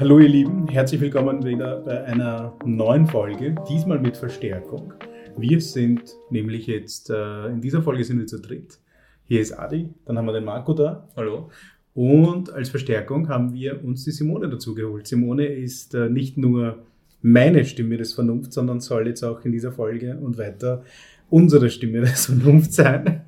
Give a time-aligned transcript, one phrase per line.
[0.00, 4.94] Hallo ihr Lieben, herzlich willkommen wieder bei einer neuen Folge, diesmal mit Verstärkung.
[5.36, 8.78] Wir sind nämlich jetzt, äh, in dieser Folge sind wir zu dritt.
[9.24, 11.08] Hier ist Adi, dann haben wir den Marco da.
[11.16, 11.50] Hallo.
[11.94, 15.08] Und als Verstärkung haben wir uns die Simone dazu geholt.
[15.08, 16.86] Simone ist äh, nicht nur
[17.20, 20.84] meine Stimme des Vernunfts, sondern soll jetzt auch in dieser Folge und weiter
[21.28, 23.22] unsere Stimme des Vernunfts sein.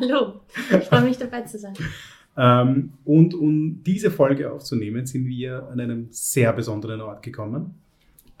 [0.00, 0.40] Hallo,
[0.70, 1.74] ich freue mich dabei zu sein.
[2.38, 7.74] Ähm, und um diese Folge aufzunehmen, sind wir an einem sehr besonderen Ort gekommen.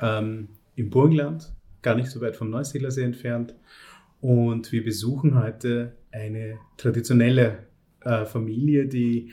[0.00, 1.52] Ähm, Im Burgenland,
[1.82, 3.56] gar nicht so weit vom Neusiedlersee entfernt.
[4.20, 7.66] Und wir besuchen heute eine traditionelle
[8.02, 9.32] äh, Familie, die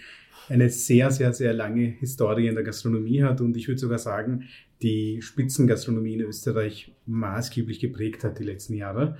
[0.49, 4.45] eine sehr, sehr, sehr lange Historie in der Gastronomie hat und ich würde sogar sagen,
[4.81, 9.17] die Spitzengastronomie in Österreich maßgeblich geprägt hat die letzten Jahre.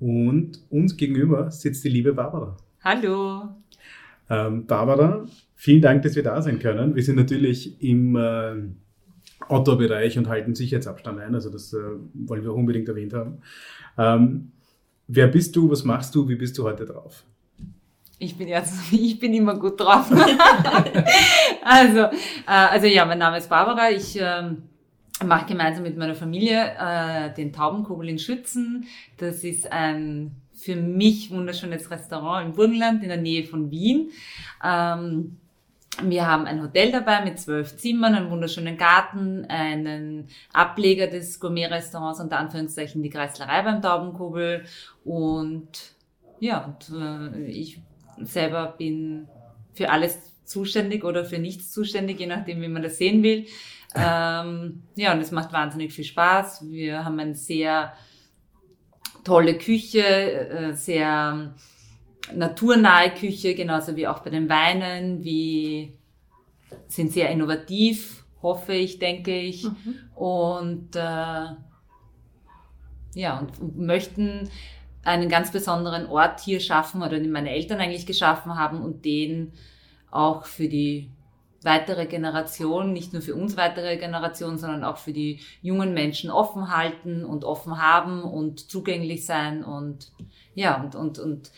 [0.00, 2.56] Und uns gegenüber sitzt die liebe Barbara.
[2.82, 3.56] Hallo.
[4.28, 6.96] Ähm, Barbara, vielen Dank, dass wir da sein können.
[6.96, 8.54] Wir sind natürlich im äh,
[9.48, 11.78] Outdoor-Bereich und halten Sicherheitsabstand ein, also das äh,
[12.14, 13.38] wollen wir unbedingt erwähnt haben.
[13.96, 14.52] Ähm,
[15.06, 17.24] wer bist du, was machst du, wie bist du heute drauf?
[18.18, 20.10] Ich bin jetzt, ich bin immer gut drauf.
[21.64, 22.10] also, äh,
[22.46, 23.90] also ja, mein Name ist Barbara.
[23.90, 24.62] Ich ähm,
[25.24, 28.86] mache gemeinsam mit meiner Familie äh, den Taubenkobel in Schützen.
[29.18, 30.32] Das ist ein
[30.66, 34.10] für mich wunderschönes Restaurant im Burgenland in der Nähe von Wien.
[34.64, 35.36] Ähm,
[36.02, 42.20] wir haben ein Hotel dabei mit zwölf Zimmern, einen wunderschönen Garten, einen Ableger des Gourmet-Restaurants,
[42.20, 44.64] unter Anführungszeichen die Kreislerei beim Taubenkobel.
[45.04, 45.68] Und
[46.40, 47.80] ja, und, äh, ich
[48.20, 49.28] selber bin
[49.72, 53.46] für alles zuständig oder für nichts zuständig, je nachdem, wie man das sehen will.
[53.94, 56.68] Ähm, ja, und es macht wahnsinnig viel Spaß.
[56.68, 57.92] Wir haben ein sehr
[59.26, 61.52] tolle Küche, äh, sehr
[62.32, 65.98] naturnahe Küche, genauso wie auch bei den Weinen, wie
[66.86, 69.64] sind sehr innovativ, hoffe ich, denke ich.
[69.64, 69.94] Mhm.
[70.14, 71.46] Und äh,
[73.14, 74.48] ja, und möchten
[75.02, 79.52] einen ganz besonderen Ort hier schaffen oder den meine Eltern eigentlich geschaffen haben und den
[80.10, 81.10] auch für die
[81.66, 86.74] weitere Generation, nicht nur für uns weitere Generation, sondern auch für die jungen Menschen offen
[86.74, 90.12] halten und offen haben und zugänglich sein und
[90.54, 91.50] ja, und, und, und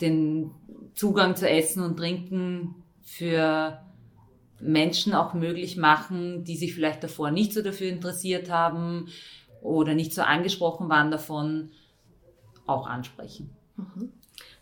[0.00, 0.52] den
[0.94, 3.80] Zugang zu Essen und Trinken für
[4.60, 9.08] Menschen auch möglich machen, die sich vielleicht davor nicht so dafür interessiert haben
[9.62, 11.70] oder nicht so angesprochen waren davon,
[12.66, 13.50] auch ansprechen.
[13.76, 14.12] Mhm.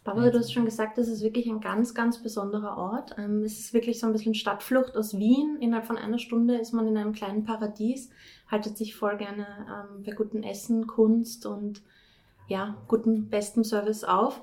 [0.05, 3.15] Barbara, du hast schon gesagt, das ist wirklich ein ganz, ganz besonderer Ort.
[3.19, 5.59] Ähm, es ist wirklich so ein bisschen Stadtflucht aus Wien.
[5.61, 8.11] Innerhalb von einer Stunde ist man in einem kleinen Paradies,
[8.51, 11.83] haltet sich voll gerne ähm, bei gutem Essen, Kunst und
[12.49, 14.41] ja, guten, besten Service auf.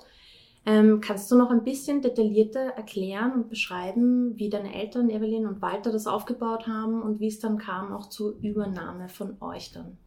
[0.66, 5.62] Ähm, kannst du noch ein bisschen detaillierter erklären und beschreiben, wie deine Eltern, Evelyn und
[5.62, 9.98] Walter, das aufgebaut haben und wie es dann kam auch zur Übernahme von euch dann?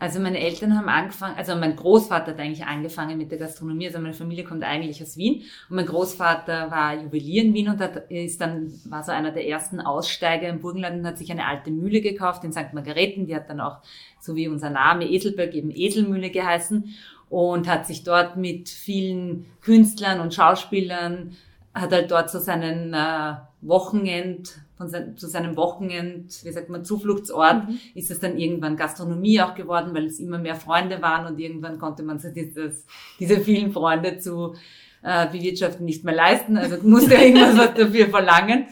[0.00, 3.88] Also meine Eltern haben angefangen, also mein Großvater hat eigentlich angefangen mit der Gastronomie.
[3.88, 7.80] Also meine Familie kommt eigentlich aus Wien und mein Großvater war Juwelier in Wien und
[7.80, 11.46] hat, ist dann, war so einer der ersten Aussteiger im Burgenland und hat sich eine
[11.46, 12.74] alte Mühle gekauft in St.
[12.74, 13.26] Margareten.
[13.26, 13.78] Die hat dann auch,
[14.20, 16.94] so wie unser Name Eselberg, eben Eselmühle geheißen
[17.28, 21.36] und hat sich dort mit vielen Künstlern und Schauspielern,
[21.74, 26.84] hat halt dort so seinen äh, Wochenend von sein, zu seinem Wochenend, wie sagt man,
[26.84, 27.80] Zufluchtsort, mhm.
[27.94, 31.78] ist es dann irgendwann Gastronomie auch geworden, weil es immer mehr Freunde waren und irgendwann
[31.78, 32.86] konnte man sich dieses,
[33.18, 34.54] diese vielen Freunde zu
[35.02, 38.66] äh, bewirtschaften nicht mehr leisten, also musste irgendwas was dafür verlangen.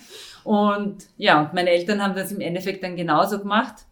[0.44, 3.84] Und ja, und meine Eltern haben das im Endeffekt dann genauso gemacht,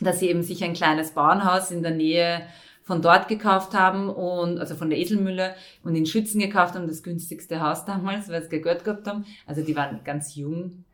[0.00, 2.42] dass sie eben sich ein kleines Bauernhaus in der Nähe
[2.88, 7.02] von dort gekauft haben und also von der Eselmühle und in Schützen gekauft haben, das
[7.02, 9.26] günstigste Haus damals, weil sie Geld gehabt haben.
[9.46, 10.84] Also die waren ganz jung,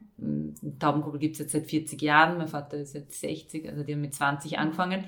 [0.79, 4.01] Taubenkugel gibt es jetzt seit 40 Jahren, mein Vater ist jetzt 60, also die haben
[4.01, 5.05] mit 20 angefangen.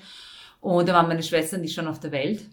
[0.60, 2.44] Und da waren meine Schwestern, die schon auf der Welt.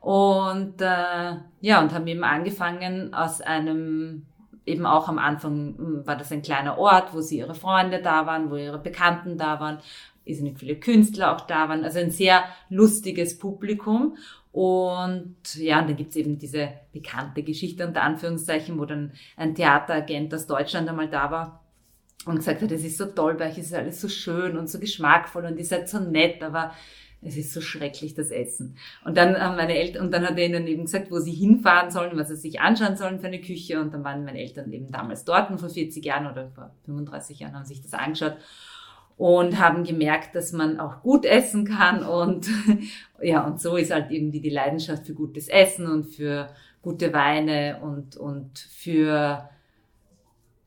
[0.00, 4.26] Und äh, ja, und haben eben angefangen aus einem,
[4.66, 8.26] eben auch am Anfang hm, war das ein kleiner Ort, wo sie ihre Freunde da
[8.26, 9.78] waren, wo ihre Bekannten da waren,
[10.24, 14.16] ist nicht viele Künstler auch da waren, also ein sehr lustiges Publikum.
[14.52, 20.34] Und ja, und dann gibt's eben diese bekannte Geschichte unter Anführungszeichen, wo dann ein Theateragent
[20.34, 21.64] aus Deutschland einmal da war
[22.26, 24.68] und gesagt hat, es ist so toll bei euch, es ist alles so schön und
[24.68, 26.72] so geschmackvoll und ihr seid so nett, aber
[27.22, 28.76] es ist so schrecklich, das Essen.
[29.04, 31.90] Und dann haben meine Eltern, und dann hat er ihnen eben gesagt, wo sie hinfahren
[31.90, 33.80] sollen, was sie sich anschauen sollen für eine Küche.
[33.80, 37.38] Und dann waren meine Eltern eben damals dort, und vor 40 Jahren oder vor 35
[37.38, 38.36] Jahren haben sich das angeschaut
[39.16, 42.48] und haben gemerkt, dass man auch gut essen kann und
[43.22, 46.48] ja, und so ist halt irgendwie die Leidenschaft für gutes Essen und für
[46.82, 49.48] gute Weine und, und für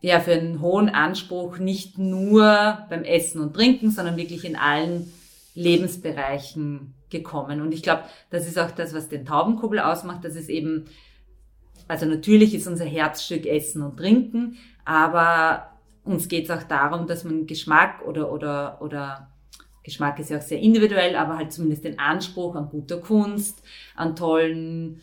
[0.01, 5.12] ja, für einen hohen Anspruch nicht nur beim Essen und Trinken, sondern wirklich in allen
[5.56, 7.59] Lebensbereichen gekommen.
[7.59, 10.86] Und ich glaube, das ist auch das, was den Taubenkubbel ausmacht, dass es eben,
[11.88, 15.75] also natürlich ist unser Herzstück Essen und Trinken, aber
[16.06, 19.30] uns geht es auch darum, dass man Geschmack oder, oder, oder
[19.84, 23.62] Geschmack ist ja auch sehr individuell, aber halt zumindest den Anspruch an guter Kunst,
[23.96, 25.02] an tollen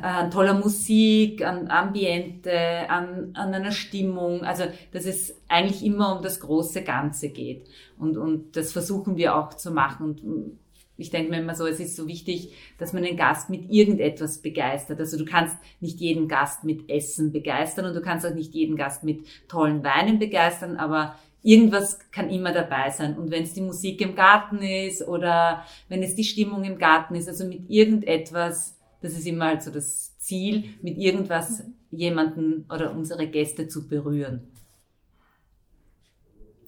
[0.00, 4.42] an toller Musik, an Ambiente, an, an einer Stimmung.
[4.42, 7.68] Also, dass es eigentlich immer um das große Ganze geht.
[7.98, 10.06] Und, und das versuchen wir auch zu machen.
[10.06, 10.58] Und
[10.96, 14.38] ich denke mir immer so, es ist so wichtig, dass man den Gast mit irgendetwas
[14.38, 15.00] begeistert.
[15.00, 18.76] Also du kannst nicht jeden Gast mit Essen begeistern und du kannst auch nicht jeden
[18.76, 23.16] Gast mit tollen Weinen begeistern, aber irgendwas kann immer dabei sein.
[23.16, 27.14] Und wenn es die Musik im Garten ist oder wenn es die Stimmung im Garten
[27.14, 32.92] ist, also mit irgendetwas, das ist immer halt so das Ziel, mit irgendwas jemanden oder
[32.92, 34.52] unsere Gäste zu berühren.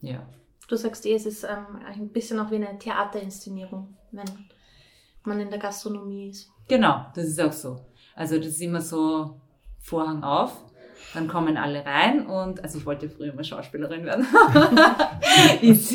[0.00, 0.28] Ja.
[0.68, 4.48] Du sagst eh, es ist ähm, ein bisschen auch wie eine Theaterinszenierung, wenn
[5.24, 6.50] man in der Gastronomie ist.
[6.68, 7.80] Genau, das ist auch so.
[8.14, 9.40] Also das ist immer so
[9.80, 10.52] Vorhang auf,
[11.14, 14.26] dann kommen alle rein und, also ich wollte früher mal Schauspielerin werden,
[15.62, 15.92] ist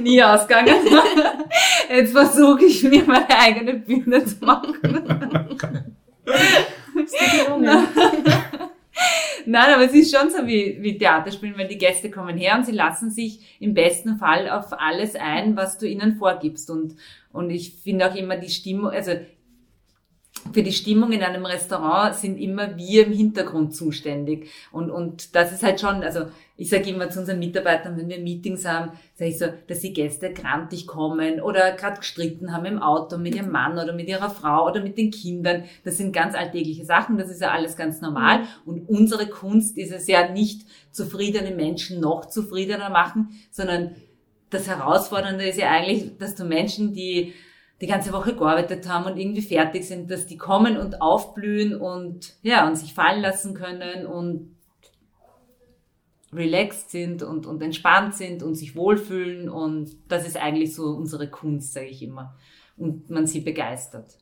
[0.00, 0.76] nie ausgegangen.
[1.88, 4.76] Jetzt versuche ich mir meine eigene Bühne zu machen.
[9.46, 12.66] Nein, aber es ist schon so wie, wie Theaterspielen, weil die Gäste kommen her und
[12.66, 16.70] sie lassen sich im besten Fall auf alles ein, was du ihnen vorgibst.
[16.70, 16.94] Und,
[17.32, 19.12] und ich finde auch immer die Stimmung, also
[20.52, 24.48] für die Stimmung in einem Restaurant sind immer wir im Hintergrund zuständig.
[24.72, 28.18] Und, und das ist halt schon, also ich sage immer zu unseren Mitarbeitern, wenn wir
[28.18, 32.82] Meetings haben, sage ich so, dass die Gäste grantig kommen oder gerade gestritten haben im
[32.82, 35.64] Auto mit ihrem Mann oder mit ihrer Frau oder mit den Kindern.
[35.84, 38.40] Das sind ganz alltägliche Sachen, das ist ja alles ganz normal.
[38.40, 38.46] Mhm.
[38.64, 43.94] Und unsere Kunst ist es ja nicht, zufriedene Menschen noch zufriedener machen, sondern
[44.50, 47.34] das Herausfordernde ist ja eigentlich, dass du Menschen, die
[47.80, 52.34] die ganze Woche gearbeitet haben und irgendwie fertig sind, dass die kommen und aufblühen und
[52.42, 54.54] ja, und sich fallen lassen können und
[56.32, 61.28] relaxed sind und, und entspannt sind und sich wohlfühlen und das ist eigentlich so unsere
[61.28, 62.36] Kunst, sage ich immer.
[62.76, 64.18] Und man sie begeistert.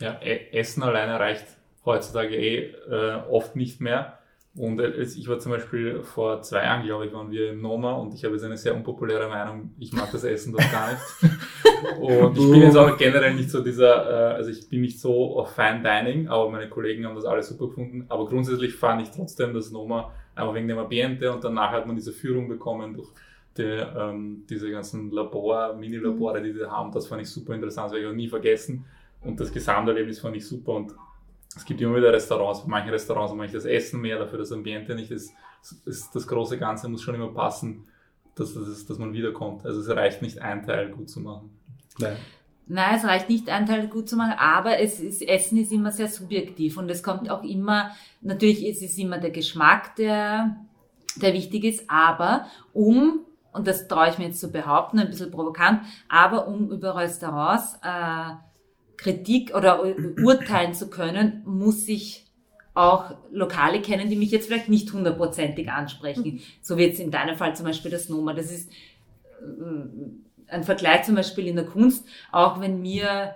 [0.00, 1.46] Ja, e-, Essen alleine reicht
[1.84, 4.17] heutzutage eh äh, oft nicht mehr.
[4.58, 8.12] Und ich war zum Beispiel vor zwei Jahren, glaube ich, waren wir im Noma und
[8.12, 9.70] ich habe jetzt eine sehr unpopuläre Meinung.
[9.78, 11.02] Ich mag das Essen dort gar nicht.
[12.00, 15.38] Und ich bin jetzt auch generell nicht so dieser, äh, also ich bin nicht so
[15.38, 18.04] auf Fine Dining, aber meine Kollegen haben das alles super gefunden.
[18.08, 21.94] Aber grundsätzlich fand ich trotzdem das Noma einfach wegen dem Ambiente und danach hat man
[21.94, 23.08] diese Führung bekommen durch
[23.56, 26.90] die, ähm, diese ganzen Labor, Mini-Labore, die sie haben.
[26.90, 28.84] Das fand ich super interessant, das werde ich auch nie vergessen.
[29.20, 30.94] Und das Gesamterlebnis fand ich super und
[31.58, 34.52] es gibt immer wieder Restaurants, bei manchen Restaurants mache ich das Essen mehr, dafür das
[34.52, 35.10] Ambiente nicht.
[35.10, 35.32] Das,
[35.84, 37.84] ist, das große Ganze muss schon immer passen,
[38.36, 39.66] dass, dass, dass man wiederkommt.
[39.66, 41.50] Also es reicht nicht, ein Teil gut zu machen.
[41.98, 42.16] Nein.
[42.68, 45.90] Nein, es reicht nicht, einen Teil gut zu machen, aber es ist, Essen ist immer
[45.90, 47.90] sehr subjektiv und es kommt auch immer,
[48.20, 50.58] natürlich ist es immer der Geschmack, der,
[51.16, 53.20] der wichtig ist, aber um,
[53.52, 57.80] und das traue ich mir jetzt zu behaupten, ein bisschen provokant, aber um über Restaurants
[57.82, 58.34] äh,
[58.98, 59.82] Kritik oder
[60.22, 62.26] urteilen zu können, muss ich
[62.74, 66.40] auch Lokale kennen, die mich jetzt vielleicht nicht hundertprozentig ansprechen.
[66.60, 68.34] So wie jetzt in deinem Fall zum Beispiel das Noma.
[68.34, 68.70] Das ist
[69.40, 73.34] äh, ein Vergleich zum Beispiel in der Kunst, auch wenn mir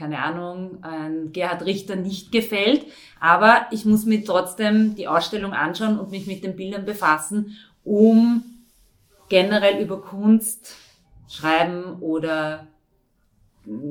[0.00, 2.86] keine Ahnung, ein Gerhard Richter nicht gefällt,
[3.20, 8.42] aber ich muss mir trotzdem die Ausstellung anschauen und mich mit den Bildern befassen, um
[9.28, 10.74] generell über Kunst
[11.28, 12.66] schreiben oder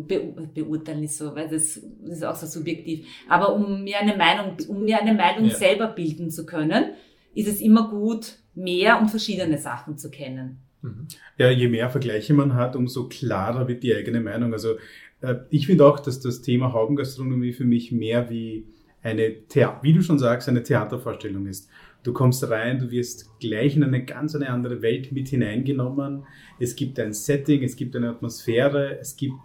[0.07, 3.05] be beurteilen ist so, weil das, das, ist auch so subjektiv.
[3.27, 5.55] Aber um mir eine Meinung, um mir eine Meinung ja.
[5.55, 6.91] selber bilden zu können,
[7.33, 10.59] ist es immer gut, mehr und verschiedene Sachen zu kennen.
[10.81, 11.07] Mhm.
[11.37, 14.53] Ja, je mehr Vergleiche man hat, umso klarer wird die eigene Meinung.
[14.53, 14.75] Also
[15.21, 18.65] äh, ich finde auch, dass das Thema Haubengastronomie für mich mehr wie
[19.01, 21.69] eine, Thea wie du schon sagst, eine Theatervorstellung ist.
[22.03, 26.23] Du kommst rein, du wirst gleich in eine ganz eine andere Welt mit hineingenommen.
[26.59, 29.41] Es gibt ein Setting, es gibt eine Atmosphäre, es gibt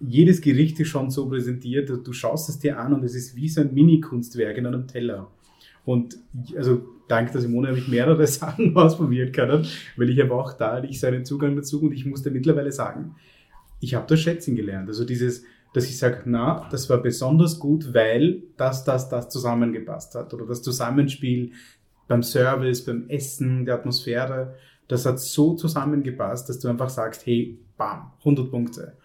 [0.00, 3.48] jedes Gericht ist schon so präsentiert, du schaust es dir an und es ist wie
[3.48, 5.30] so ein Mini-Kunstwerk in einem Teller.
[5.84, 6.18] Und
[6.56, 10.82] also dank der Simone habe ich mehrere Sachen ausprobieren können, weil ich habe auch da
[10.82, 13.16] ich so einen Zugang dazu und ich musste mittlerweile sagen,
[13.80, 14.88] ich habe das Schätzen gelernt.
[14.88, 20.14] Also dieses, dass ich sage, na, das war besonders gut, weil das, das, das zusammengepasst
[20.14, 21.52] hat oder das Zusammenspiel
[22.06, 24.54] beim Service, beim Essen, der Atmosphäre,
[24.88, 28.96] das hat so zusammengepasst, dass du einfach sagst, hey, bam, 100 Punkte.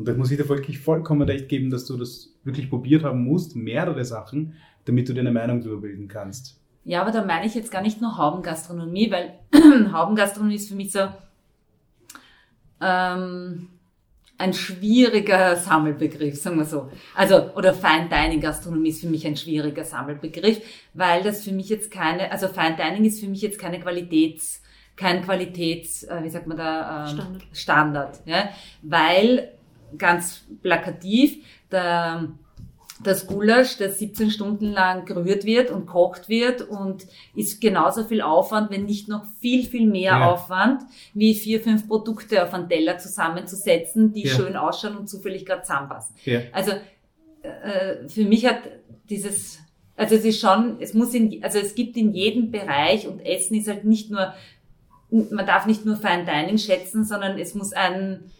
[0.00, 3.22] Und da muss ich dir wirklich vollkommen recht geben, dass du das wirklich probiert haben
[3.22, 4.54] musst, mehrere Sachen,
[4.86, 6.58] damit du dir eine Meinung darüber bilden kannst.
[6.84, 9.34] Ja, aber da meine ich jetzt gar nicht nur Haubengastronomie, weil
[9.92, 11.00] Haubengastronomie ist für mich so
[12.80, 13.68] ähm,
[14.38, 16.90] ein schwieriger Sammelbegriff, sagen wir so.
[17.14, 20.62] Also, oder Fine Dining Gastronomie ist für mich ein schwieriger Sammelbegriff,
[20.94, 24.62] weil das für mich jetzt keine, also Fine Dining ist für mich jetzt keine Qualitäts,
[24.96, 27.42] kein Qualitäts, äh, wie sagt man da, ähm, Standard.
[27.52, 28.48] Standard ja?
[28.80, 29.59] weil
[29.98, 32.28] ganz plakativ der
[33.02, 38.20] das Gulasch, das 17 Stunden lang gerührt wird und kocht wird und ist genauso viel
[38.20, 40.30] Aufwand, wenn nicht noch viel, viel mehr Ja.
[40.30, 40.82] Aufwand,
[41.14, 44.34] wie vier, fünf Produkte auf einen Teller zusammenzusetzen, die Ja.
[44.34, 46.14] schön ausschauen und zufällig gerade zusammenpassen.
[46.26, 46.40] Ja.
[46.52, 46.72] Also
[47.42, 48.58] äh, für mich hat
[49.08, 49.60] dieses,
[49.96, 53.54] also es ist schon, es muss in, also es gibt in jedem Bereich und Essen
[53.56, 54.34] ist halt nicht nur,
[55.10, 58.30] man darf nicht nur Fine Dining schätzen, sondern es muss ein,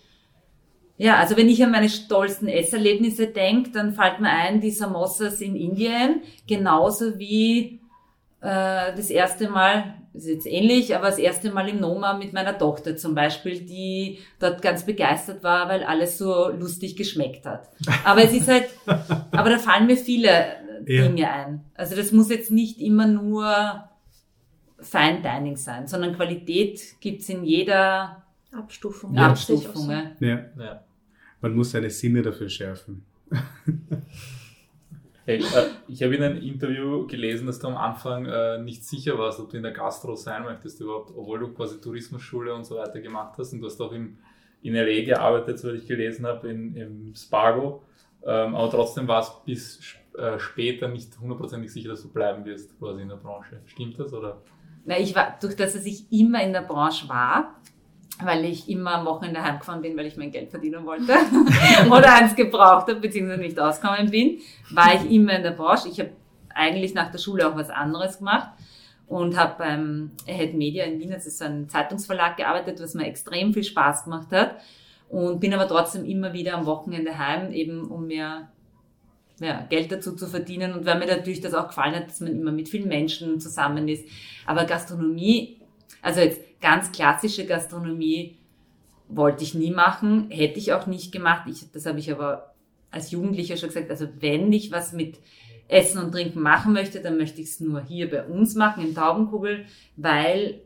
[1.01, 5.41] ja, also wenn ich an meine stolzen Esserlebnisse denke, dann fällt mir ein die Samosas
[5.41, 7.81] in Indien, genauso wie
[8.43, 12.35] äh, das erste Mal, das ist jetzt ähnlich, aber das erste Mal im Noma mit
[12.35, 17.71] meiner Tochter zum Beispiel, die dort ganz begeistert war, weil alles so lustig geschmeckt hat.
[18.05, 21.07] Aber es ist halt, aber da fallen mir viele äh, Ja.
[21.09, 21.65] Dinge ein.
[21.77, 23.85] Also das muss jetzt nicht immer nur
[24.81, 29.15] Fine Dining sein, sondern Qualität gibt's in jeder Abstufung.
[29.15, 29.29] Ja.
[29.29, 29.91] Abstufung.
[30.21, 30.83] Ja, Ja.
[31.41, 33.05] Man muss seine Sinne dafür schärfen.
[35.27, 39.19] Hey, äh, ich habe in einem Interview gelesen, dass du am Anfang äh, nicht sicher
[39.19, 42.77] warst, ob du in der Gastro sein möchtest überhaupt, obwohl du quasi Tourismusschule und so
[42.77, 44.19] weiter gemacht hast und du hast auch im,
[44.63, 47.85] in LA gearbeitet, soweit ich gelesen habe, in, im Spargo.
[48.25, 52.77] Ähm, aber trotzdem war es bis äh, später nicht hundertprozentig sicher, dass du bleiben wirst
[52.79, 53.61] quasi in der Branche.
[53.67, 54.43] Stimmt das oder?
[54.85, 57.61] Na, ich war, durch das, dass ich immer in der Branche war,
[58.25, 61.15] weil ich immer am Wochenende heimgefahren bin, weil ich mein Geld verdienen wollte
[61.87, 64.39] oder eins gebraucht habe, beziehungsweise nicht ausgekommen bin,
[64.71, 65.89] war ich immer in der Branche.
[65.89, 66.11] Ich habe
[66.55, 68.49] eigentlich nach der Schule auch was anderes gemacht
[69.07, 73.07] und habe beim Ahead Media in Wien, das ist so ein Zeitungsverlag, gearbeitet, was mir
[73.07, 74.57] extrem viel Spaß gemacht hat
[75.09, 78.49] und bin aber trotzdem immer wieder am Wochenende heim, eben um mir
[79.41, 82.33] ja, Geld dazu zu verdienen und weil mir natürlich das auch gefallen hat, dass man
[82.33, 84.05] immer mit vielen Menschen zusammen ist.
[84.47, 85.60] Aber Gastronomie,
[86.03, 88.37] also jetzt ganz klassische Gastronomie
[89.09, 91.49] wollte ich nie machen, hätte ich auch nicht gemacht.
[91.49, 92.55] Ich, das habe ich aber
[92.91, 93.91] als Jugendlicher schon gesagt.
[93.91, 95.19] Also wenn ich was mit
[95.69, 98.95] Essen und Trinken machen möchte, dann möchte ich es nur hier bei uns machen, im
[98.95, 99.67] Taubenkugel,
[99.97, 100.61] weil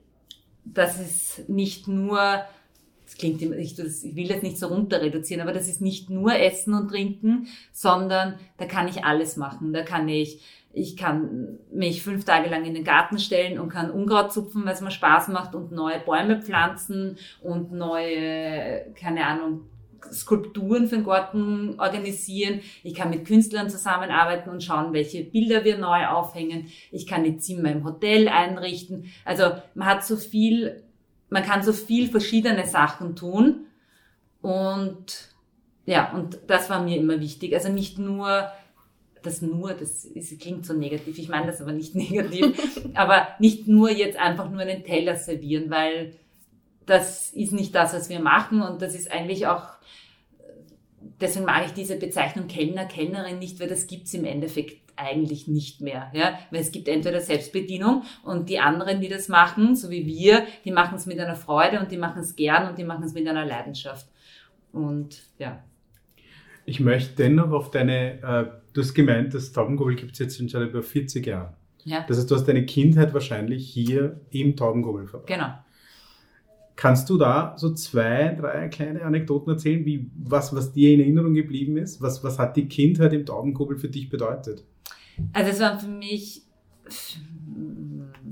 [0.64, 2.18] das ist nicht nur,
[3.04, 6.08] das klingt immer, ich, ich will das nicht so runter reduzieren, aber das ist nicht
[6.08, 9.74] nur Essen und Trinken, sondern da kann ich alles machen.
[9.74, 10.40] Da kann ich,
[10.74, 14.74] ich kann mich fünf Tage lang in den Garten stellen und kann Unkraut zupfen, weil
[14.74, 19.60] es mir Spaß macht und neue Bäume pflanzen und neue, keine Ahnung,
[20.12, 22.60] Skulpturen für den Garten organisieren.
[22.82, 26.66] Ich kann mit Künstlern zusammenarbeiten und schauen, welche Bilder wir neu aufhängen.
[26.90, 29.06] Ich kann die Zimmer im Hotel einrichten.
[29.24, 30.82] Also man hat so viel,
[31.30, 33.66] man kann so viel verschiedene Sachen tun.
[34.42, 35.30] Und
[35.86, 37.54] ja, und das war mir immer wichtig.
[37.54, 38.48] Also nicht nur
[39.26, 42.56] das nur, das ist, klingt so negativ, ich meine das aber nicht negativ,
[42.94, 46.14] aber nicht nur jetzt einfach nur einen Teller servieren, weil
[46.86, 49.64] das ist nicht das, was wir machen und das ist eigentlich auch,
[51.20, 55.80] deswegen mag ich diese Bezeichnung Kellner, Kellnerin nicht, weil das gibt's im Endeffekt eigentlich nicht
[55.80, 60.06] mehr, ja, weil es gibt entweder Selbstbedienung und die anderen, die das machen, so wie
[60.06, 63.04] wir, die machen es mit einer Freude und die machen es gern und die machen
[63.04, 64.06] es mit einer Leidenschaft
[64.72, 65.62] und ja.
[66.66, 70.48] Ich möchte dennoch auf deine, äh, du hast gemeint, das Taubengobel gibt es jetzt schon
[70.48, 71.54] seit über 40 Jahren.
[71.84, 75.28] Ja, Das heißt, du hast deine Kindheit wahrscheinlich hier im Taubengobel verbracht.
[75.28, 75.54] genau.
[76.76, 81.32] Kannst du da so zwei, drei kleine Anekdoten erzählen, wie, was, was dir in Erinnerung
[81.32, 82.02] geblieben ist?
[82.02, 84.64] Was, was hat die Kindheit im Taubengobel für dich bedeutet?
[85.32, 86.42] Also es war für mich,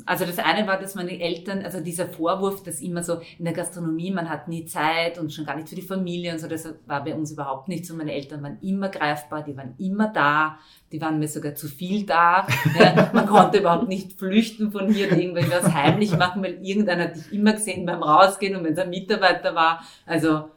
[0.06, 3.54] also das eine war, dass meine Eltern, also dieser Vorwurf, dass immer so in der
[3.54, 6.68] Gastronomie, man hat nie Zeit und schon gar nicht für die Familie und so, das
[6.86, 7.94] war bei uns überhaupt nicht so.
[7.94, 10.58] Meine Eltern waren immer greifbar, die waren immer da,
[10.90, 12.46] die waren mir sogar zu viel da.
[12.78, 17.16] Ja, man konnte überhaupt nicht flüchten von hier und irgendwas heimlich machen, weil irgendeiner hat
[17.16, 19.84] dich immer gesehen beim Rausgehen und wenn es ein Mitarbeiter war.
[20.06, 20.48] Also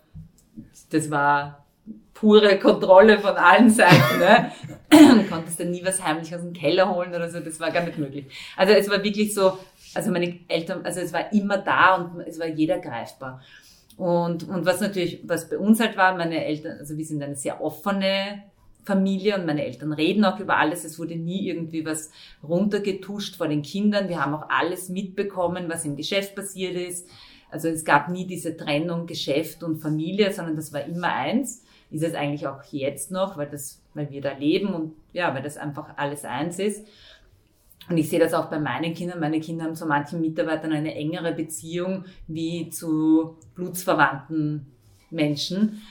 [0.90, 1.65] das war
[2.16, 4.20] pure Kontrolle von allen Seiten.
[4.20, 4.52] Ne?
[4.90, 7.84] Du konntest dann nie was heimlich aus dem Keller holen oder so, das war gar
[7.84, 8.26] nicht möglich.
[8.58, 9.60] Also es war wirklich so,
[9.94, 13.42] also meine Eltern, also es war immer da und es war jeder greifbar.
[13.98, 17.36] Und, und was natürlich, was bei uns halt war, meine Eltern, also wir sind eine
[17.36, 18.44] sehr offene
[18.86, 20.86] Familie und meine Eltern reden auch über alles.
[20.86, 22.12] Es wurde nie irgendwie was
[22.44, 24.10] runtergetuscht vor den Kindern.
[24.10, 27.08] Wir haben auch alles mitbekommen, was im Geschäft passiert ist.
[27.56, 31.64] Also es gab nie diese Trennung Geschäft und Familie, sondern das war immer eins.
[31.90, 35.42] Ist es eigentlich auch jetzt noch, weil das, weil wir da leben und ja, weil
[35.42, 36.86] das einfach alles eins ist.
[37.90, 39.22] Und ich sehe das auch bei meinen Kindern.
[39.22, 44.66] Meine Kinder haben zu manchen Mitarbeitern eine engere Beziehung wie zu blutsverwandten
[45.10, 45.82] Menschen.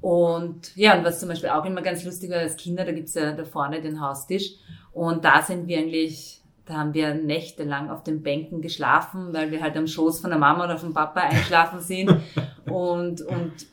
[0.00, 3.14] Und ja, und was zum Beispiel auch immer ganz lustig war als Kinder, da gibt's
[3.14, 4.52] ja da vorne den Haustisch.
[4.92, 6.37] Und da sind wir eigentlich,
[6.68, 10.38] da haben wir nächtelang auf den Bänken geschlafen, weil wir halt am Schoß von der
[10.38, 12.10] Mama oder vom Papa einschlafen sind.
[12.66, 13.66] und, und,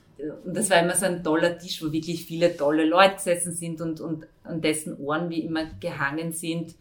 [0.46, 3.82] und das war immer so ein toller Tisch, wo wirklich viele tolle Leute gesessen sind
[3.82, 6.74] und, und an dessen Ohren wie immer gehangen sind.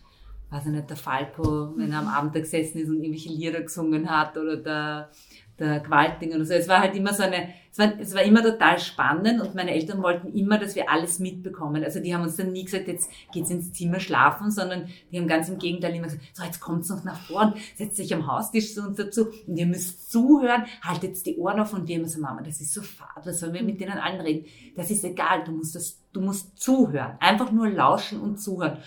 [0.51, 3.61] Weiß ich nicht, der Falco, wenn er am Abend da gesessen ist und irgendwelche Lieder
[3.63, 5.11] gesungen hat oder der,
[5.59, 6.55] der Gewaltinger oder so.
[6.55, 9.73] Es war halt immer so eine, es war, es war immer total spannend und meine
[9.73, 11.85] Eltern wollten immer, dass wir alles mitbekommen.
[11.85, 15.29] Also die haben uns dann nie gesagt, jetzt geht's ins Zimmer schlafen, sondern die haben
[15.29, 18.75] ganz im Gegenteil immer gesagt, so jetzt kommt's noch nach vorn, setzt sich am Haustisch
[18.75, 22.21] zu uns dazu und ihr müsst zuhören, haltet die Ohren auf und wir immer so,
[22.21, 24.47] Mama, das ist so fad, was sollen wir mit denen allen reden?
[24.77, 28.79] Das ist egal, du musst das, du musst zuhören, einfach nur lauschen und zuhören.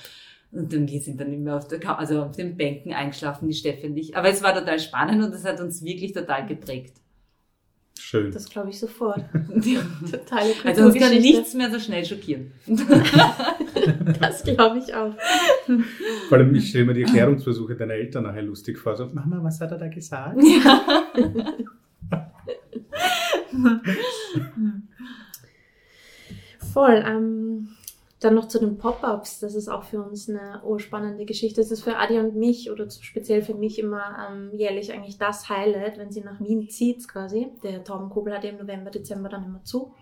[0.57, 3.87] Und dann, wir sind dann immer auf, der, also auf den Bänken eingeschlafen, die Steffi
[3.87, 4.17] und ich.
[4.17, 6.95] Aber es war total spannend und das hat uns wirklich total geprägt.
[7.99, 8.31] Schön.
[8.31, 9.23] Das glaube ich sofort.
[9.63, 9.81] Ja.
[10.09, 12.51] Totale Also uns kann nichts mehr so schnell schockieren.
[14.19, 15.13] Das glaube ich auch.
[16.27, 18.95] Vor allem, ich stelle mir die Erklärungsversuche deiner Eltern nachher lustig vor.
[18.97, 20.41] So, Mama, was hat er da gesagt?
[26.73, 27.03] Voll.
[27.05, 27.69] Ähm,
[28.19, 29.39] dann noch zu den Pop-ups.
[29.39, 31.61] Das ist auch für uns eine urspannende Geschichte.
[31.61, 35.49] Das ist für Adi und mich oder speziell für mich immer ähm, jährlich eigentlich das
[35.49, 37.51] Highlight, wenn sie nach Wien zieht quasi.
[37.63, 39.93] Der Taubenkobel hat im November, Dezember dann immer zu.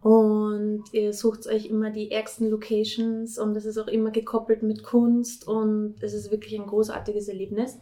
[0.00, 4.84] Und ihr sucht euch immer die ärgsten Locations und es ist auch immer gekoppelt mit
[4.84, 7.78] Kunst und es ist wirklich ein großartiges Erlebnis.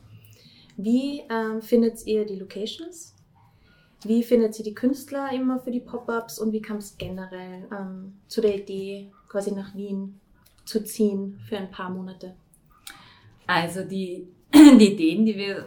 [0.78, 3.15] Wie ähm, findet ihr die Locations?
[4.06, 8.14] Wie findet ihr die Künstler immer für die Pop-ups und wie kam es generell ähm,
[8.28, 10.20] zu der Idee, quasi nach Wien
[10.64, 12.34] zu ziehen für ein paar Monate?
[13.46, 15.66] Also die, die Ideen, die wir,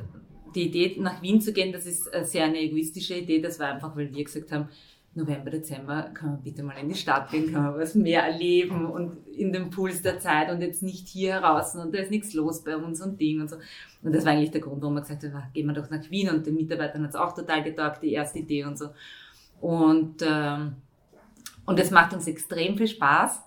[0.56, 3.42] die Idee nach Wien zu gehen, das ist eine sehr eine egoistische Idee.
[3.42, 4.70] Das war einfach, weil wir gesagt haben,
[5.16, 8.86] November, Dezember kann man bitte mal in die Stadt gehen, kann man was mehr erleben
[8.86, 12.34] und in dem Puls der Zeit und jetzt nicht hier heraus und da ist nichts
[12.34, 13.58] los bei uns und Ding und so.
[14.04, 16.30] Und das war eigentlich der Grund, warum wir gesagt haben, gehen wir doch nach Wien
[16.30, 18.90] und den Mitarbeitern hat es auch total getaugt, die erste Idee und so.
[19.60, 20.76] Und, ähm,
[21.66, 23.42] und das macht uns extrem viel Spaß.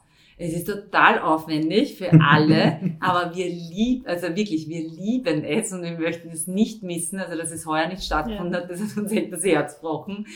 [0.45, 5.83] Es ist total aufwendig für alle, aber wir lieben, also wirklich, wir lieben es und
[5.85, 7.21] wir möchten es nicht missen.
[7.21, 8.61] Also, dass es heuer nicht stattgefunden Ja.
[8.63, 10.27] hat, das hat uns echt das Herz gebrochen,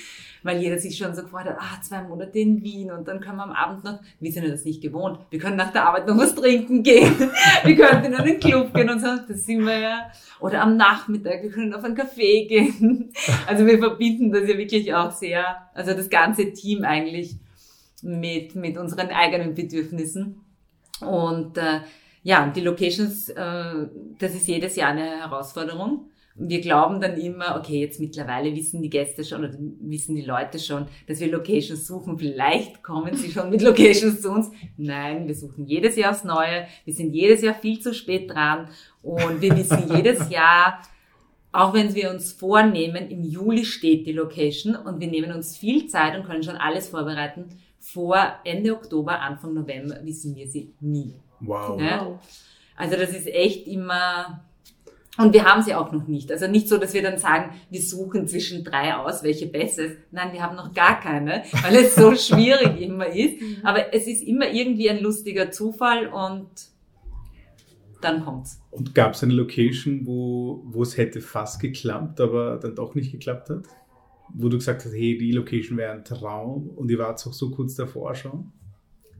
[0.44, 3.38] weil jeder sich schon so gefreut hat, ah, zwei Monate in Wien und dann können
[3.38, 6.06] wir am Abend noch, wir sind ja das nicht gewohnt, wir können nach der Arbeit
[6.06, 7.12] noch was trinken gehen,
[7.64, 11.42] wir können in einen Club gehen und so, das sind wir ja, oder am Nachmittag,
[11.42, 13.10] wir können auf einen Café gehen.
[13.48, 17.36] Also wir verbinden das ja wirklich auch sehr, also das ganze Team eigentlich
[18.02, 20.40] mit, mit unseren eigenen Bedürfnissen.
[21.00, 21.80] Und äh,
[22.22, 23.86] ja, die Locations, äh,
[24.18, 26.10] das ist jedes Jahr eine Herausforderung.
[26.38, 30.58] Wir glauben dann immer, okay, jetzt mittlerweile wissen die Gäste schon oder wissen die Leute
[30.58, 32.18] schon, dass wir Locations suchen.
[32.18, 34.50] Vielleicht kommen sie schon mit Locations zu uns.
[34.76, 36.66] Nein, wir suchen jedes Jahr aufs Neue.
[36.84, 38.68] Wir sind jedes Jahr viel zu spät dran.
[39.02, 40.82] Und wir wissen jedes Jahr,
[41.52, 45.86] auch wenn wir uns vornehmen, im Juli steht die Location und wir nehmen uns viel
[45.86, 47.46] Zeit und können schon alles vorbereiten.
[47.92, 51.14] Vor Ende Oktober, Anfang November wissen wir sie nie.
[51.40, 51.80] Wow.
[51.80, 52.18] Ja.
[52.76, 54.44] Also das ist echt immer,
[55.18, 56.30] und wir haben sie auch noch nicht.
[56.32, 59.98] Also nicht so, dass wir dann sagen, wir suchen zwischen drei aus, welche besser ist.
[60.10, 63.40] Nein, wir haben noch gar keine, weil es so schwierig immer ist.
[63.62, 66.48] Aber es ist immer irgendwie ein lustiger Zufall und
[68.00, 68.60] dann kommt's.
[68.70, 73.12] Und gab es eine Location, wo, wo es hätte fast geklappt, aber dann doch nicht
[73.12, 73.62] geklappt hat?
[74.34, 77.50] Wo du gesagt hast, hey, die Location wäre ein Traum und ihr wart auch so
[77.50, 78.52] kurz davor schon?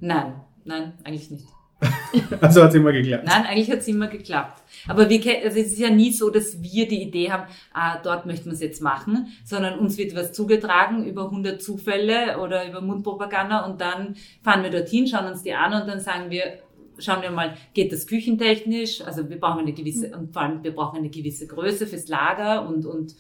[0.01, 1.47] Nein, nein, eigentlich nicht.
[2.41, 3.25] Also hat es immer geklappt.
[3.27, 4.63] Nein, eigentlich hat's immer geklappt.
[4.89, 8.27] Aber wir, also es ist ja nie so, dass wir die Idee haben, ah, dort
[8.27, 12.81] möchten wir es jetzt machen, sondern uns wird was zugetragen über 100 Zufälle oder über
[12.81, 16.59] Mundpropaganda und dann fahren wir dorthin, schauen uns die an und dann sagen wir,
[16.99, 19.03] schauen wir mal, geht das küchentechnisch?
[19.03, 22.67] Also wir brauchen eine gewisse, und vor allem wir brauchen eine gewisse Größe fürs Lager
[22.67, 23.15] und, und,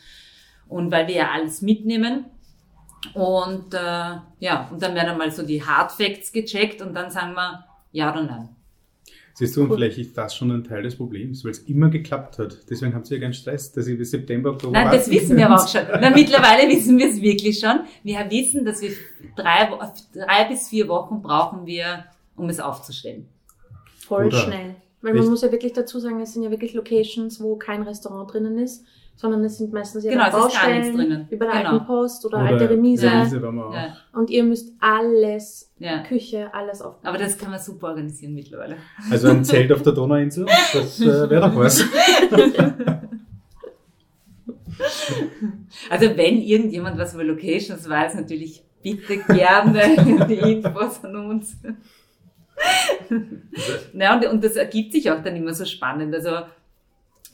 [0.69, 2.27] und weil wir ja alles mitnehmen.
[3.15, 7.35] Und äh, ja, und dann werden einmal so die Hard Facts gecheckt und dann sagen
[7.35, 8.49] wir ja oder nein.
[9.35, 12.39] Siehst du, und vielleicht ist das schon ein Teil des Problems, weil es immer geklappt
[12.39, 12.59] hat.
[12.71, 15.45] Deswegen habt ihr ja keinen Stress, dass ihr bis September, Oktober Nein, das wissen wir
[15.45, 15.83] aber auch schon.
[16.01, 17.81] Na, mittlerweile wissen wir es wirklich schon.
[18.03, 18.93] Wir wissen, dass wir
[19.37, 19.69] drei,
[20.15, 23.29] drei bis vier Wochen brauchen wir, um es aufzustellen.
[23.99, 24.77] Voll Oder- schnell.
[25.03, 28.33] Weil man muss ja wirklich dazu sagen, es sind ja wirklich Locations, wo kein Restaurant
[28.33, 31.27] drinnen ist, sondern es sind meistens ja genau, Baustellen drinnen.
[31.31, 31.71] über der genau.
[31.73, 33.07] alten Post oder, oder alte Remise.
[33.07, 33.27] Ja.
[34.13, 36.03] Und ihr müsst alles, ja.
[36.03, 37.07] Küche, alles aufbauen.
[37.07, 38.77] Aber das kann man super organisieren mittlerweile.
[39.11, 41.81] Also ein Zelt auf der Donauinsel, das äh, wäre doch was.
[45.91, 51.57] also wenn irgendjemand was über Locations weiß, natürlich bitte gerne die Infos an uns.
[53.95, 56.15] ja, und, und das ergibt sich auch dann immer so spannend.
[56.15, 56.31] Also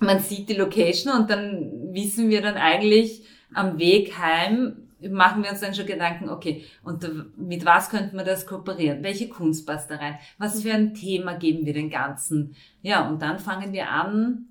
[0.03, 5.51] man sieht die Location und dann wissen wir dann eigentlich am Weg heim, machen wir
[5.51, 9.03] uns dann schon Gedanken, okay, und mit was könnten wir das kooperieren?
[9.03, 10.19] Welche Kunst passt da rein?
[10.39, 12.55] Was für ein Thema geben wir den Ganzen?
[12.83, 14.47] Ja, und dann fangen wir an,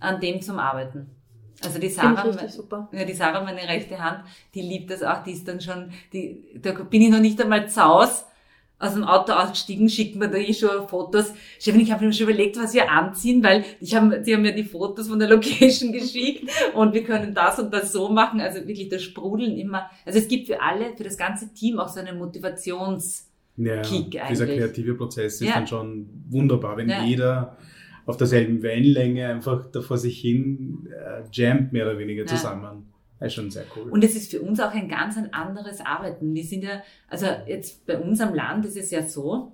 [0.00, 1.10] an dem zum Arbeiten.
[1.64, 2.30] Also die Sarah,
[2.92, 6.60] ja, die Sarah, meine rechte Hand, die liebt das auch, die ist dann schon, die,
[6.60, 8.26] da bin ich noch nicht einmal zaus,
[8.78, 11.32] aus dem Auto ausgestiegen, schickt mir da eh schon Fotos.
[11.58, 14.54] Stefan, ich habe mir schon überlegt, was wir anziehen, weil ich hab, die haben mir
[14.54, 18.40] die Fotos von der Location geschickt und wir können das und das so machen.
[18.40, 19.90] Also wirklich das Sprudeln immer.
[20.04, 23.24] Also es gibt für alle, für das ganze Team auch so einen Motivations-
[23.58, 24.22] ja, eigentlich.
[24.28, 25.54] Dieser kreative Prozess ist ja.
[25.54, 27.02] dann schon wunderbar, wenn ja.
[27.04, 27.56] jeder
[28.04, 32.86] auf derselben Wellenlänge einfach da vor sich hin äh, jammt, mehr oder weniger zusammen.
[33.18, 33.90] Das ist schon sehr cool.
[33.90, 36.34] Und es ist für uns auch ein ganz ein anderes Arbeiten.
[36.34, 39.52] Wir sind ja, also jetzt bei uns am Land ist es ja so,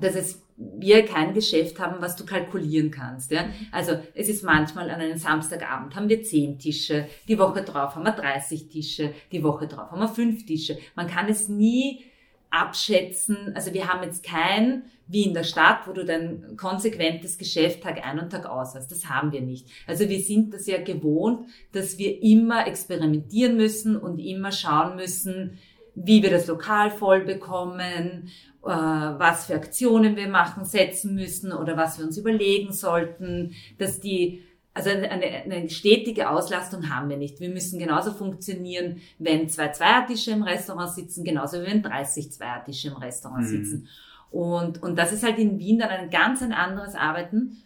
[0.00, 3.32] dass es wir kein Geschäft haben, was du kalkulieren kannst.
[3.32, 3.46] Ja?
[3.72, 8.04] Also es ist manchmal an einem Samstagabend haben wir zehn Tische, die Woche drauf haben
[8.04, 10.78] wir 30 Tische, die Woche drauf haben wir fünf Tische.
[10.94, 12.04] Man kann es nie
[12.50, 13.52] abschätzen.
[13.54, 18.04] Also wir haben jetzt kein, wie in der Stadt, wo du dein konsequentes Geschäft Tag
[18.04, 18.90] ein und Tag aus hast.
[18.90, 19.68] Das haben wir nicht.
[19.86, 25.58] Also wir sind das ja gewohnt, dass wir immer experimentieren müssen und immer schauen müssen,
[25.94, 28.30] wie wir das Lokal voll bekommen,
[28.62, 34.00] äh, was für Aktionen wir machen, setzen müssen oder was wir uns überlegen sollten, dass
[34.00, 34.42] die
[34.76, 37.38] also eine, eine stetige Auslastung haben wir nicht.
[37.38, 42.88] Wir müssen genauso funktionieren, wenn zwei Zweiertische im Restaurant sitzen, genauso wie wenn 30 Zweiertische
[42.88, 43.48] im Restaurant mhm.
[43.48, 43.88] sitzen.
[44.34, 47.62] Und, und das ist halt in Wien dann ein ganz ein anderes Arbeiten,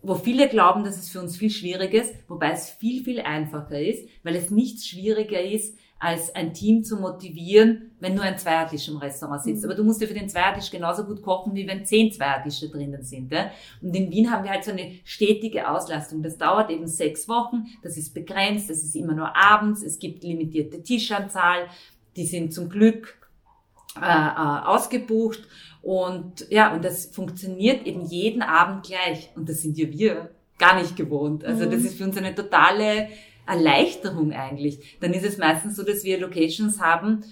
[0.00, 3.78] wo viele glauben, dass es für uns viel schwieriger ist, wobei es viel, viel einfacher
[3.78, 8.88] ist, weil es nichts schwieriger ist, als ein Team zu motivieren, wenn nur ein Zweiertisch
[8.88, 9.64] im Restaurant sitzt.
[9.64, 9.68] Mhm.
[9.68, 13.02] Aber du musst ja für den Zweiertisch genauso gut kochen, wie wenn zehn Zweiertische drinnen
[13.02, 13.30] sind.
[13.30, 13.50] Ja?
[13.82, 16.22] Und in Wien haben wir halt so eine stetige Auslastung.
[16.22, 20.24] Das dauert eben sechs Wochen, das ist begrenzt, das ist immer nur abends, es gibt
[20.24, 21.66] limitierte Tischanzahl,
[22.16, 23.17] die sind zum Glück
[24.02, 25.40] äh, äh, ausgebucht.
[25.82, 29.30] Und ja, und das funktioniert eben jeden Abend gleich.
[29.36, 31.44] Und das sind ja wir gar nicht gewohnt.
[31.44, 31.86] Also das mhm.
[31.86, 33.08] ist für uns eine totale
[33.46, 34.98] Erleichterung eigentlich.
[35.00, 37.24] Dann ist es meistens so, dass wir Locations haben,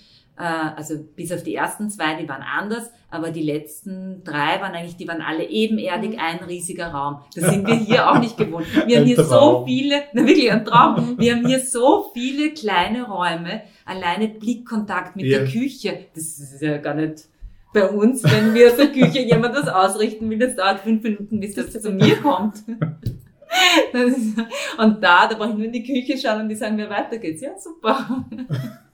[0.45, 4.97] also bis auf die ersten zwei, die waren anders, aber die letzten drei waren eigentlich,
[4.97, 6.19] die waren alle ebenerdig, mhm.
[6.19, 7.21] ein riesiger Raum.
[7.35, 8.67] Das sind wir hier auch nicht gewohnt.
[8.87, 13.05] Wir haben hier so viele, na wirklich ein Traum, wir haben hier so viele kleine
[13.05, 15.39] Räume, alleine Blickkontakt mit ja.
[15.39, 17.25] der Küche, das ist ja gar nicht
[17.73, 21.41] bei uns, wenn wir aus der Küche jemand was ausrichten will, das dauert fünf Minuten,
[21.41, 22.57] bis das zu mir kommt.
[23.93, 24.39] Ist,
[24.79, 27.17] und da, da brauche ich nur in die Küche schauen und die sagen mir, weiter
[27.17, 27.41] geht's.
[27.41, 28.27] Ja, super.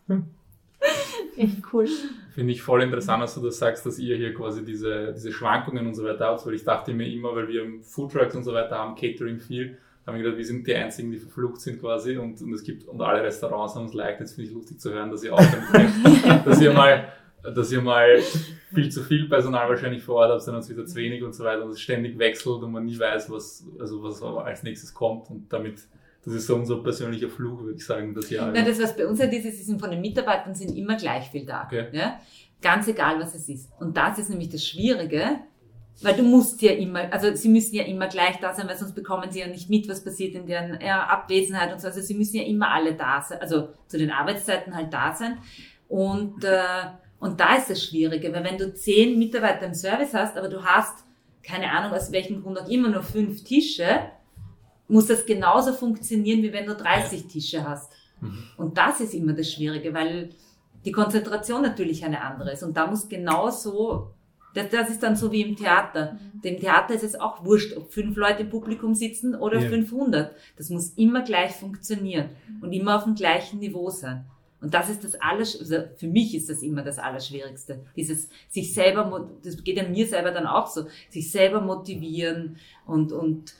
[1.36, 1.88] Echt cool.
[2.34, 5.86] Finde ich voll interessant, dass du das sagst, dass ihr hier quasi diese, diese Schwankungen
[5.86, 8.78] und so weiter habt, weil ich dachte mir immer, weil wir Foodtrucks und so weiter
[8.78, 12.40] haben, Catering viel, haben wir gedacht, wir sind die Einzigen, die verflucht sind quasi und,
[12.40, 14.20] und es gibt, und alle Restaurants haben es leicht.
[14.20, 17.82] Jetzt finde ich lustig zu hören, dass ihr auch damit dass ihr mal dass ihr
[17.82, 18.20] mal
[18.72, 21.44] viel zu viel Personal wahrscheinlich vor Ort habt, sondern es wieder zu wenig und so
[21.44, 25.28] weiter und es ständig wechselt und man nie weiß, was, also was als nächstes kommt
[25.30, 25.82] und damit,
[26.24, 28.50] das ist so unser persönlicher Fluch, würde ich sagen, das Jahr.
[28.52, 31.44] Nein, das, was bei uns halt ist, ist, von den Mitarbeitern sind immer gleich viel
[31.44, 31.64] da.
[31.66, 31.88] Okay.
[31.92, 32.20] Ja?
[32.60, 33.70] Ganz egal, was es ist.
[33.80, 35.40] Und das ist nämlich das Schwierige,
[36.00, 38.94] weil du musst ja immer, also sie müssen ja immer gleich da sein, weil sonst
[38.94, 41.88] bekommen sie ja nicht mit, was passiert in deren ja, Abwesenheit und so.
[41.88, 45.38] Also sie müssen ja immer alle da sein, also zu den Arbeitszeiten halt da sein.
[45.88, 46.86] Und äh,
[47.22, 50.64] und da ist das Schwierige, weil wenn du zehn Mitarbeiter im Service hast, aber du
[50.64, 51.04] hast,
[51.44, 54.00] keine Ahnung aus welchem Grund auch immer, nur fünf Tische,
[54.88, 57.92] muss das genauso funktionieren, wie wenn du 30 Tische hast.
[58.20, 58.44] Mhm.
[58.56, 60.30] Und das ist immer das Schwierige, weil
[60.84, 62.62] die Konzentration natürlich eine andere ist.
[62.62, 64.10] Und da muss genauso,
[64.54, 66.14] das, das ist dann so wie im Theater.
[66.14, 66.40] Mhm.
[66.42, 69.70] Dem Theater ist es auch wurscht, ob fünf Leute im Publikum sitzen oder yeah.
[69.70, 70.34] 500.
[70.56, 74.24] Das muss immer gleich funktionieren und immer auf dem gleichen Niveau sein.
[74.62, 77.84] Und das ist das alles, also für mich ist das immer das Allerschwierigste.
[77.96, 83.10] Dieses sich selber, das geht ja mir selber dann auch so, sich selber motivieren und,
[83.10, 83.54] und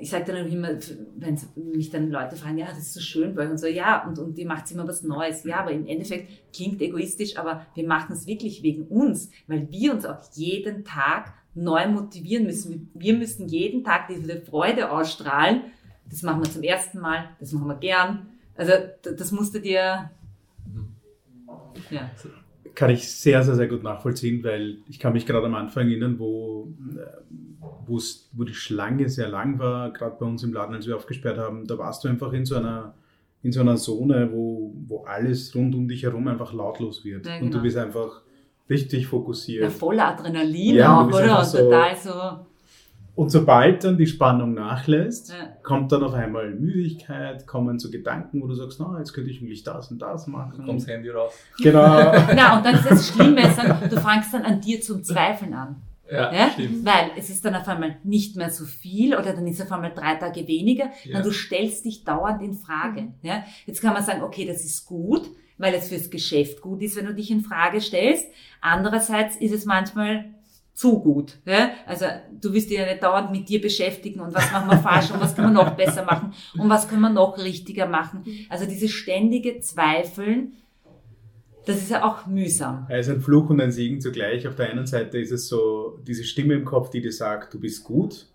[0.00, 0.68] ich sage dann immer,
[1.16, 4.06] wenn mich dann Leute fragen, ja, das ist so schön bei euch und so, ja,
[4.06, 5.44] und, und ihr macht immer was Neues.
[5.44, 9.92] Ja, aber im Endeffekt klingt egoistisch, aber wir machen es wirklich wegen uns, weil wir
[9.92, 12.90] uns auch jeden Tag neu motivieren müssen.
[12.94, 15.62] Wir müssen jeden Tag diese Freude ausstrahlen.
[16.10, 18.26] Das machen wir zum ersten Mal, das machen wir gern.
[18.56, 20.10] Also das musst du dir,
[21.90, 22.10] ja.
[22.74, 26.18] Kann ich sehr, sehr, sehr gut nachvollziehen, weil ich kann mich gerade am Anfang erinnern,
[26.18, 27.06] wo, äh,
[27.86, 31.66] wo die Schlange sehr lang war, gerade bei uns im Laden, als wir aufgesperrt haben,
[31.66, 32.94] da warst du einfach in so einer,
[33.42, 37.26] in so einer Zone, wo, wo alles rund um dich herum einfach lautlos wird.
[37.26, 37.44] Ja, genau.
[37.44, 37.62] Und du genau.
[37.62, 38.22] bist einfach
[38.68, 39.62] richtig fokussiert.
[39.62, 41.44] Ja, voller Adrenalin ja, auch, oder?
[41.44, 42.46] So, total so.
[43.16, 45.56] Und sobald dann die Spannung nachlässt, ja.
[45.62, 49.40] kommt dann auf einmal Müdigkeit, kommen so Gedanken, wo du sagst, na, jetzt könnte ich
[49.40, 50.54] wirklich das und das machen.
[50.56, 51.32] Dann kommt das Handy raus.
[51.58, 51.80] Genau.
[52.36, 53.42] ja, und dann ist das Schlimme,
[53.88, 55.76] du fängst dann an dir zum Zweifeln an.
[56.10, 56.50] Ja, ja?
[56.50, 56.84] Stimmt.
[56.84, 59.92] Weil es ist dann auf einmal nicht mehr so viel oder dann ist auf einmal
[59.94, 60.90] drei Tage weniger.
[61.04, 61.14] Ja.
[61.14, 63.02] Dann du stellst dich dauernd in Frage.
[63.02, 63.14] Mhm.
[63.22, 63.44] Ja?
[63.66, 67.06] Jetzt kann man sagen, okay, das ist gut, weil es fürs Geschäft gut ist, wenn
[67.06, 68.26] du dich in Frage stellst.
[68.60, 70.26] Andererseits ist es manchmal
[70.74, 71.38] zu gut.
[71.46, 71.70] Ja?
[71.86, 72.06] Also
[72.40, 75.20] du wirst dich ja nicht dauernd mit dir beschäftigen und was machen wir falsch und
[75.20, 78.24] was können wir noch besser machen und was können wir noch richtiger machen.
[78.48, 80.54] Also diese ständige Zweifeln,
[81.64, 82.86] das ist ja auch mühsam.
[82.90, 84.46] Es ist ein Fluch und ein Segen zugleich.
[84.46, 87.60] Auf der einen Seite ist es so diese Stimme im Kopf, die dir sagt, du
[87.60, 88.26] bist gut.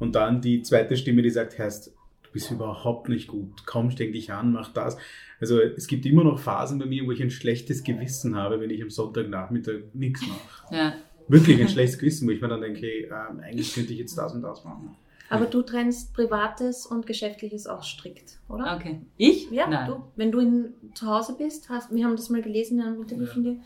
[0.00, 3.64] Und dann die zweite Stimme, die sagt, heißt, du bist überhaupt nicht gut.
[3.66, 4.98] Komm, steck dich an, mach das.
[5.40, 8.70] Also es gibt immer noch Phasen bei mir, wo ich ein schlechtes Gewissen habe, wenn
[8.70, 10.74] ich am Sonntagnachmittag nichts mache.
[10.74, 10.94] Ja.
[11.28, 14.16] Wirklich ein schlechtes Gewissen, wo ich mir dann denke, hey, ähm, eigentlich könnte ich jetzt
[14.16, 14.96] das und das machen.
[15.30, 18.76] Aber du trennst Privates und Geschäftliches auch strikt, oder?
[18.76, 19.02] Okay.
[19.18, 19.50] Ich?
[19.50, 19.90] Ja, Nein.
[19.90, 20.02] du.
[20.16, 23.24] Wenn du in, zu Hause bist, hast, wir haben das mal gelesen in einem Interview
[23.24, 23.32] ja.
[23.32, 23.56] von dir,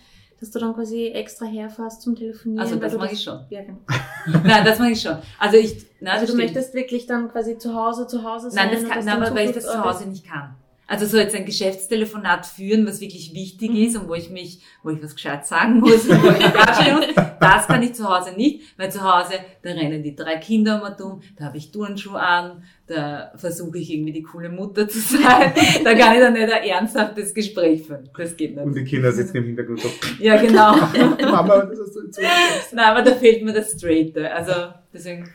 [0.40, 2.60] dass du dann quasi extra herfährst zum Telefonieren.
[2.60, 3.38] Also das mache ich schon.
[3.48, 3.78] Ja, genau.
[4.44, 5.16] Nein, das mache ich schon.
[5.38, 6.42] Also ich, nein, also du stimmt.
[6.42, 8.68] möchtest wirklich dann quasi zu Hause, zu Hause sein.
[8.68, 10.56] Nein, das kann, nein, weil ich das zu Hause nicht kann.
[10.92, 13.76] Also so jetzt ein Geschäftstelefonat führen, was wirklich wichtig mhm.
[13.76, 17.06] ist und wo ich mich, wo ich was gescheit sagen muss, wo ich muss,
[17.40, 20.94] das kann ich zu Hause nicht, weil zu Hause, da rennen die drei Kinder um
[20.98, 25.54] dumm, da habe ich Turnschuh an, da versuche ich irgendwie die coole Mutter zu sein,
[25.82, 28.10] da kann ich dann nicht ein ernsthaftes Gespräch führen.
[28.14, 28.62] Das geht nicht.
[28.62, 29.88] Und die Kinder sitzen im Hintergrund so.
[30.18, 30.76] Ja, genau.
[31.22, 32.20] Mama, das hast du jetzt
[32.74, 34.30] Nein, aber da fehlt mir das Straighte.
[34.30, 34.52] Also
[34.92, 35.26] deswegen.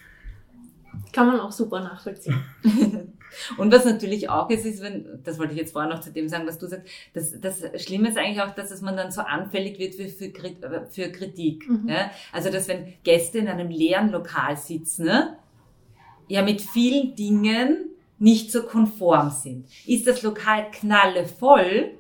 [1.11, 2.43] Kann man auch super nachvollziehen.
[3.57, 6.29] Und was natürlich auch ist, ist, wenn, das wollte ich jetzt vorher noch zu dem
[6.29, 9.21] sagen, was du sagst, das, das Schlimme ist eigentlich auch, dass es man dann so
[9.21, 11.69] anfällig wird für, für, für Kritik.
[11.69, 11.89] Mhm.
[11.89, 12.11] Ja?
[12.31, 15.37] Also, dass wenn Gäste in einem leeren Lokal sitzen, ne,
[16.27, 19.67] ja mit vielen Dingen nicht so konform sind.
[19.85, 21.91] Ist das Lokal knallevoll,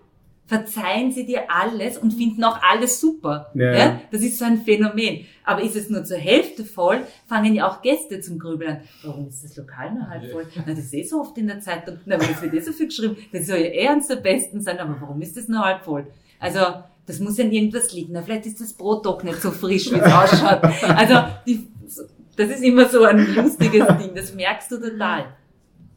[0.47, 3.51] verzeihen sie dir alles und finden auch alles super.
[3.53, 3.73] Ja.
[3.73, 4.01] ja.
[4.11, 5.25] Das ist so ein Phänomen.
[5.43, 8.79] Aber ist es nur zur Hälfte voll, fangen ja auch Gäste zum Grübeln an.
[9.03, 10.47] Warum ist das Lokal nur halb voll?
[10.55, 11.97] Na, das ist eh so oft in der Zeitung.
[12.05, 13.17] Na, aber das wird eh so viel geschrieben.
[13.31, 14.79] Das soll ja eh eins der Besten sein.
[14.79, 16.07] Aber warum ist das nur halb voll?
[16.39, 16.59] Also,
[17.05, 18.13] das muss ja in irgendwas liegen.
[18.13, 20.63] Na, vielleicht ist das Brot doch nicht so frisch, wie es ausschaut.
[20.95, 21.67] Also, die,
[22.37, 24.15] das ist immer so ein lustiges Ding.
[24.15, 25.25] Das merkst du total.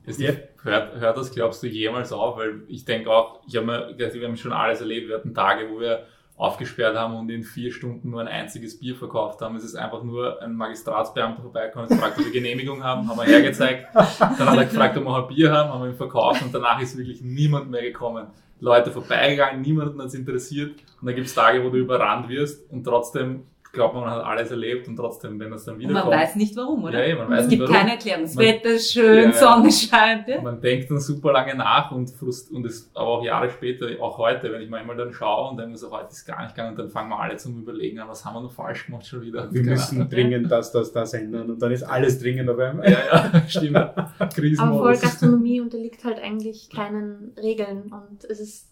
[0.06, 0.32] Ist ja.
[0.62, 2.37] Hört, hört das, glaubst du, jemals auf?
[2.37, 5.09] Weil ich denke auch, ich hab mir, wir haben schon alles erlebt.
[5.09, 6.07] Wir hatten Tage, wo wir
[6.40, 9.57] aufgesperrt haben und in vier Stunden nur ein einziges Bier verkauft haben.
[9.57, 13.88] Es ist einfach nur ein Magistratsbeamter vorbeigekommen gefragt, ob wir Genehmigung haben, haben wir hergezeigt.
[13.94, 16.81] Dann hat er gefragt, ob wir ein Bier haben, haben wir ihn verkauft und danach
[16.81, 18.29] ist wirklich niemand mehr gekommen.
[18.59, 20.70] Leute vorbeigegangen, niemanden hat es interessiert.
[21.01, 24.24] Und dann gibt es Tage, wo du überrannt wirst und trotzdem glaubt man, man hat
[24.24, 26.14] alles erlebt und trotzdem, wenn es dann wieder man kommt.
[26.14, 27.06] weiß nicht warum, oder?
[27.06, 27.74] Ja, man weiß es gibt warum.
[27.74, 28.22] keine Erklärung.
[28.22, 30.28] Das man, Wetter ist schön, ja, Sonne scheint.
[30.28, 30.40] Ja?
[30.40, 34.18] Man denkt dann super lange nach und frust, und es, aber auch Jahre später, auch
[34.18, 36.88] heute, wenn ich manchmal dann schaue und denke so, heute ist gar nicht gegangen, dann
[36.88, 39.52] fangen wir alle zum Überlegen an, was haben wir noch falsch gemacht schon wieder.
[39.52, 42.90] Wir müssen dringend das, das, das ändern und dann ist alles dringend auf einmal.
[42.90, 43.76] Ja, ja, stimmt.
[43.76, 48.69] Aber voll Gastronomie unterliegt halt eigentlich keinen Regeln und es ist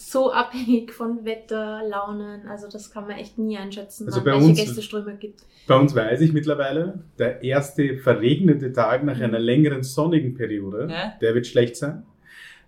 [0.00, 2.48] so abhängig von Wetter, Launen.
[2.48, 5.40] Also das kann man echt nie einschätzen, also bei welche uns, Gästeströme gibt.
[5.66, 11.12] Bei uns weiß ich mittlerweile, der erste verregnete Tag nach einer längeren sonnigen Periode, ja?
[11.20, 12.04] der wird schlecht sein.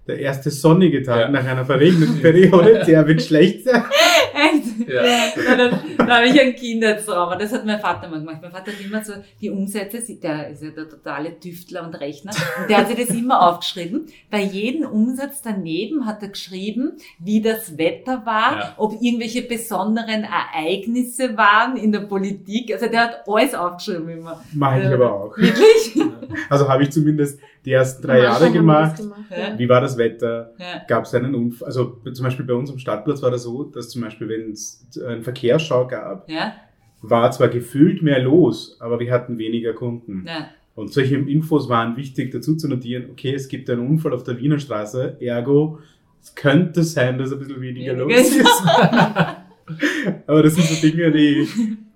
[0.06, 1.28] Der erste sonnige Tag ja.
[1.28, 3.84] nach einer verregneten Periode, der wird schlecht sein.
[4.34, 4.88] Echt?
[4.88, 5.04] Ja.
[5.04, 5.80] ja.
[6.06, 7.36] Dann habe ich ein Kindertrauma.
[7.36, 8.38] Das hat mein Vater mal gemacht.
[8.42, 12.32] Mein Vater hat immer so die Umsätze, der ist ja der totale Tüftler und Rechner,
[12.60, 14.06] und der hat sich das immer aufgeschrieben.
[14.30, 18.74] Bei jedem Umsatz daneben hat er geschrieben, wie das Wetter war, ja.
[18.76, 22.72] ob irgendwelche besonderen Ereignisse waren in der Politik.
[22.72, 24.42] Also der hat alles aufgeschrieben immer.
[24.52, 25.36] Mache ich aber auch.
[25.36, 26.00] Wirklich?
[26.48, 28.96] Also habe ich zumindest die ersten drei Jahre gemacht.
[28.96, 29.58] gemacht ja.
[29.58, 30.52] Wie war das Wetter?
[30.58, 30.82] Ja.
[30.88, 31.66] Gab es einen Unfall?
[31.66, 34.86] Also zum Beispiel bei uns am Stadtplatz war das so, dass zum Beispiel, wenn es
[35.06, 36.54] einen Verkehrsschau gab, ja.
[37.02, 40.26] war zwar gefühlt mehr los, aber wir hatten weniger Kunden.
[40.74, 44.38] Und solche Infos waren wichtig dazu zu notieren, okay, es gibt einen Unfall auf der
[44.38, 45.78] Wiener Straße, ergo,
[46.22, 48.62] es könnte sein, dass ein bisschen weniger los ist.
[50.26, 51.46] aber das sind so Dinge, die,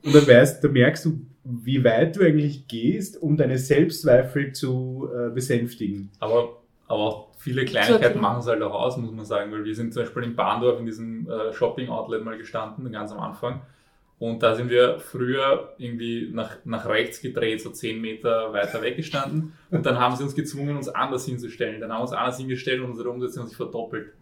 [0.05, 5.09] und dann weißt, da merkst du, wie weit du eigentlich gehst, um deine Selbstzweifel zu
[5.15, 6.11] äh, besänftigen.
[6.19, 9.75] Aber, aber auch viele Kleinigkeiten machen es halt auch aus, muss man sagen, weil wir
[9.75, 13.61] sind zum Beispiel in Bahndorf in diesem äh, Shopping-Outlet mal gestanden, ganz am Anfang.
[14.19, 19.53] Und da sind wir früher irgendwie nach, nach rechts gedreht, so zehn Meter weiter weggestanden.
[19.71, 21.81] Und dann haben sie uns gezwungen, uns anders hinzustellen.
[21.81, 24.13] Dann haben wir uns anders hingestellt und unsere Umsätze haben sich verdoppelt.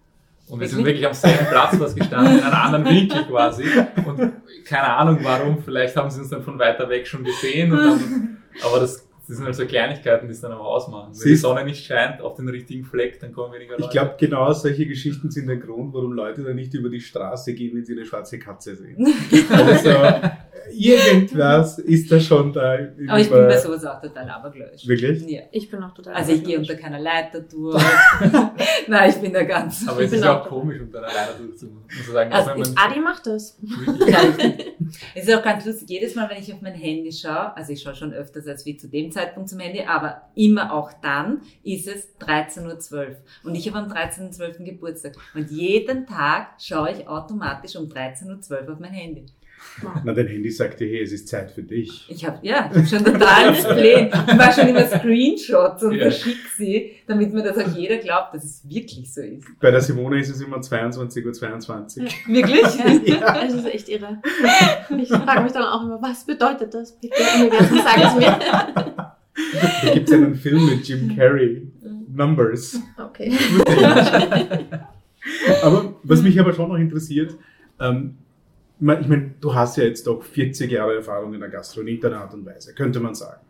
[0.48, 3.64] Und wir sind wirklich am selben Platz was gestanden, in einem anderen Winkel quasi.
[4.04, 4.32] Und
[4.64, 7.70] keine Ahnung warum, vielleicht haben sie uns dann von weiter weg schon gesehen.
[7.70, 11.12] Dann, aber das, das sind halt so Kleinigkeiten, die es dann aber ausmachen.
[11.14, 13.84] Wenn die Sonne nicht scheint auf den richtigen Fleck, dann kommen weniger Leute.
[13.84, 17.54] Ich glaube, genau solche Geschichten sind der Grund, warum Leute dann nicht über die Straße
[17.54, 18.96] gehen, wenn sie eine schwarze Katze sehen.
[19.50, 19.90] also,
[20.72, 22.79] irgendwas ist da schon da.
[23.09, 24.87] Aber ich bin bei sowas auch total abergläubisch.
[24.87, 25.22] Wirklich?
[25.29, 25.42] Ja.
[25.50, 27.83] Ich bin auch total Also ich gehe unter keiner Leiter durch.
[28.87, 29.87] Nein, ich bin da ganz.
[29.88, 31.85] Aber es ist auch komisch, unter einer Leiter durchzumachen.
[32.12, 33.59] Sagen, also Adi macht das.
[35.14, 35.88] es ist auch ganz lustig.
[35.88, 38.77] Jedes Mal, wenn ich auf mein Handy schaue, also ich schaue schon öfters als wie
[38.77, 43.16] zu dem Zeitpunkt zum Handy, aber immer auch dann ist es 13.12 Uhr.
[43.44, 44.64] Und ich habe am 13.12.
[44.64, 45.14] Geburtstag.
[45.35, 49.27] Und jeden Tag schaue ich automatisch um 13.12 Uhr auf mein Handy.
[50.05, 52.07] Na, dein Handy sagt dir, hey, es ist Zeit für dich.
[52.09, 54.11] Ich habe ja, ich hab schon total Pläne.
[54.29, 56.03] Ich mache schon immer Screenshots und ja.
[56.03, 59.46] verschicke sie, damit mir das auch jeder glaubt, dass es wirklich so ist.
[59.61, 61.33] Bei der Simone ist es immer 22.22 Uhr.
[61.33, 62.03] 22.
[62.05, 62.35] Ja.
[62.35, 62.64] Wirklich?
[62.85, 63.14] Ja.
[63.16, 63.44] ja.
[63.44, 64.20] Das ist echt irre.
[64.98, 66.98] Ich frage mich dann auch immer, was bedeutet das?
[66.98, 68.38] Bitte, Universum, sag es mir.
[69.83, 71.70] Da gibt es einen Film mit Jim Carrey,
[72.09, 72.81] Numbers.
[72.98, 73.33] Okay.
[75.62, 77.35] aber was mich aber schon noch interessiert,
[77.81, 78.16] ähm,
[78.80, 82.18] ich meine, du hast ja jetzt doch 40 Jahre Erfahrung in der Gastronomie in der
[82.18, 83.40] Art und Weise, könnte man sagen.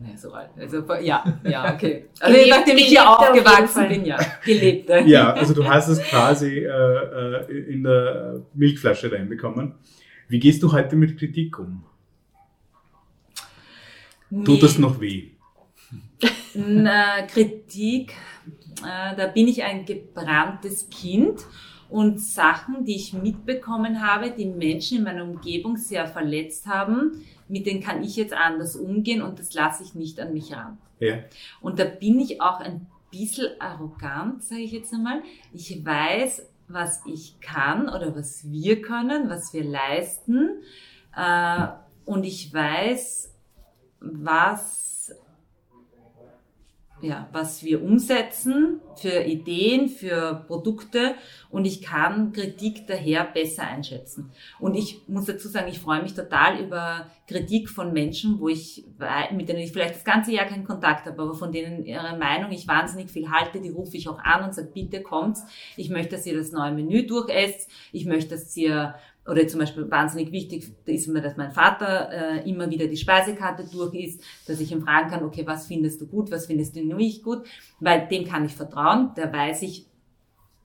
[0.00, 0.50] Ja, so alt.
[0.56, 2.06] Also, ja, ja, okay.
[2.20, 4.18] Also, gelebt, nachdem ich hier aufgewachsen bin, ja.
[4.44, 4.88] Gelebt.
[5.06, 9.74] Ja, also du hast es quasi äh, äh, in der Milchflasche reinbekommen.
[10.28, 11.84] Wie gehst du heute mit Kritik um?
[14.30, 14.44] Nee.
[14.44, 15.30] Tut das noch weh?
[16.54, 18.12] Na, Kritik,
[18.82, 21.44] äh, da bin ich ein gebranntes Kind
[21.88, 27.66] und Sachen, die ich mitbekommen habe, die Menschen in meiner Umgebung sehr verletzt haben, mit
[27.66, 30.78] denen kann ich jetzt anders umgehen und das lasse ich nicht an mich ran.
[31.00, 31.18] Ja.
[31.60, 35.22] Und da bin ich auch ein bisschen arrogant, sage ich jetzt einmal.
[35.52, 40.62] Ich weiß, was ich kann oder was wir können, was wir leisten.
[41.16, 41.68] Äh,
[42.04, 43.34] und ich weiß,
[44.00, 44.87] was
[47.00, 51.14] ja, was wir umsetzen für Ideen, für Produkte.
[51.50, 54.30] Und ich kann Kritik daher besser einschätzen.
[54.58, 58.84] Und ich muss dazu sagen, ich freue mich total über Kritik von Menschen, wo ich,
[59.32, 62.50] mit denen ich vielleicht das ganze Jahr keinen Kontakt habe, aber von denen ihre Meinung
[62.50, 65.44] ich wahnsinnig viel halte, die rufe ich auch an und sage, bitte kommt's,
[65.76, 68.94] ich möchte, dass ihr das neue Menü durchesst, ich möchte, dass ihr
[69.28, 73.64] oder zum Beispiel wahnsinnig wichtig ist mir, dass mein Vater äh, immer wieder die Speisekarte
[73.70, 76.82] durch ist, dass ich ihn fragen kann, okay, was findest du gut, was findest du
[76.82, 77.46] nicht gut,
[77.78, 79.86] weil dem kann ich vertrauen, der weiß ich,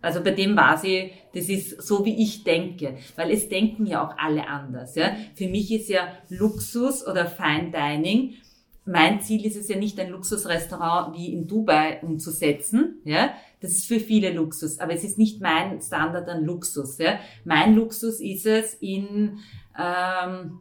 [0.02, 4.06] also bei dem war sie, das ist so wie ich denke, weil es denken ja
[4.06, 4.96] auch alle anders.
[4.96, 5.16] Ja?
[5.34, 8.36] Für mich ist ja Luxus oder Fine Dining
[8.86, 13.02] mein Ziel ist es ja nicht, ein Luxusrestaurant wie in Dubai umzusetzen.
[13.06, 16.98] Ja, das ist für viele Luxus, aber es ist nicht mein Standard an Luxus.
[16.98, 19.40] Ja, mein Luxus ist es in
[19.80, 20.60] ähm,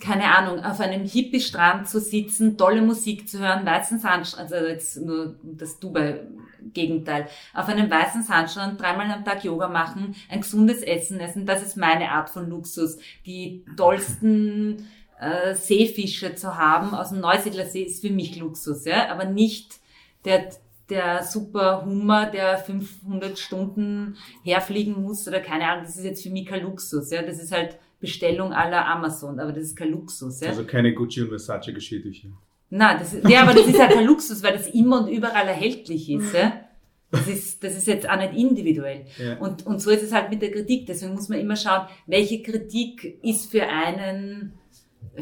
[0.00, 4.96] keine Ahnung, auf einem Hippie-Strand zu sitzen, tolle Musik zu hören, weißen Sandstrand, also jetzt
[5.00, 11.20] nur das Dubai-Gegenteil, auf einem weißen Sandstrand dreimal am Tag Yoga machen, ein gesundes Essen
[11.20, 12.98] essen, das ist meine Art von Luxus.
[13.26, 14.88] Die tollsten
[15.20, 19.80] äh, Seefische zu haben aus dem Neusiedlersee ist für mich Luxus, ja, aber nicht
[20.24, 20.50] der
[20.88, 26.30] der super Hummer, der 500 Stunden herfliegen muss oder keine Ahnung, das ist jetzt für
[26.30, 30.40] mich kein Luxus, ja, das ist halt Bestellung aller Amazon, aber das ist kein Luxus,
[30.40, 30.48] ja.
[30.48, 32.28] Also keine Gucci und Versace Geschirrtücher.
[32.70, 35.46] Nein, das ist, ja, aber das ist halt kein Luxus, weil das immer und überall
[35.46, 36.64] erhältlich ist, ja.
[37.12, 39.04] Das ist, das ist jetzt auch nicht individuell.
[39.18, 39.36] Ja.
[39.38, 40.86] Und, und so ist es halt mit der Kritik.
[40.86, 44.52] Deswegen muss man immer schauen, welche Kritik ist für einen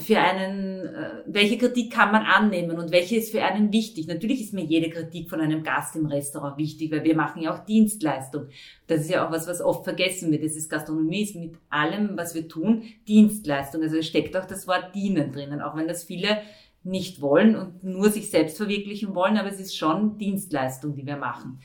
[0.01, 4.07] für einen, äh, welche Kritik kann man annehmen und welche ist für einen wichtig.
[4.07, 7.55] Natürlich ist mir jede Kritik von einem Gast im Restaurant wichtig, weil wir machen ja
[7.55, 8.49] auch Dienstleistung.
[8.87, 10.45] Das ist ja auch was, was oft vergessen wird.
[10.45, 13.83] Das ist Gastronomie, ist mit allem, was wir tun, Dienstleistung.
[13.83, 16.39] Also es steckt auch das Wort dienen drinnen, auch wenn das viele
[16.85, 21.17] nicht wollen und nur sich selbst verwirklichen wollen, aber es ist schon Dienstleistung, die wir
[21.17, 21.61] machen.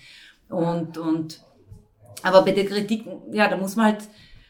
[0.50, 1.42] Und, und,
[2.22, 4.04] aber bei der Kritik, ja, da muss man halt,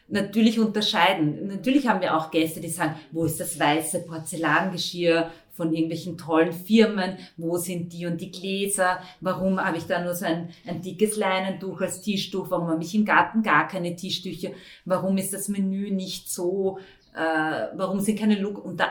[0.08, 1.48] natürlich unterscheiden.
[1.48, 6.52] Natürlich haben wir auch Gäste, die sagen, wo ist das weiße Porzellangeschirr von irgendwelchen tollen
[6.52, 10.82] Firmen, wo sind die und die Gläser, warum habe ich da nur so ein, ein
[10.82, 14.50] dickes Leinentuch als Tischtuch, warum habe ich im Garten gar keine Tischtücher,
[14.84, 16.78] warum ist das Menü nicht so
[17.14, 18.88] äh, warum sind keine Lux und da,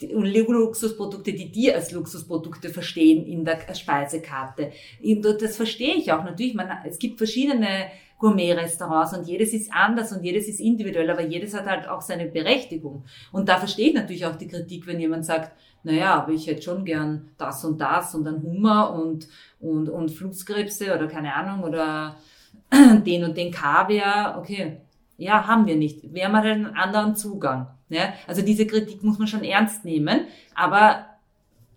[0.00, 4.72] die Luxusprodukte, die die als Luxusprodukte verstehen in der Speisekarte.
[5.40, 6.54] Das verstehe ich auch natürlich.
[6.54, 11.54] Man, es gibt verschiedene Gourmet-Restaurants und jedes ist anders und jedes ist individuell, aber jedes
[11.54, 13.04] hat halt auch seine Berechtigung.
[13.32, 15.52] Und da verstehe ich natürlich auch die Kritik, wenn jemand sagt,
[15.82, 19.28] naja, aber ich hätte schon gern das und das und dann Hummer und,
[19.60, 22.16] und, und Flusskrebse oder keine Ahnung oder
[23.06, 24.38] den und den Kaviar.
[24.38, 24.82] Okay,
[25.20, 26.14] ja, haben wir nicht.
[26.14, 27.68] Wir haben halt einen anderen Zugang.
[27.90, 28.14] Ja?
[28.26, 31.06] Also diese Kritik muss man schon ernst nehmen, aber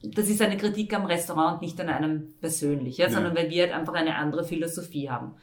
[0.01, 3.07] das ist eine Kritik am Restaurant und nicht an einem persönlich, ja?
[3.07, 3.11] ja.
[3.11, 5.33] sondern weil wir halt einfach eine andere Philosophie haben.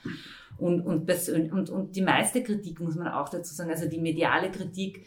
[0.57, 1.11] Und, und,
[1.53, 5.05] und, und die meiste Kritik muss man auch dazu sagen, also die mediale Kritik,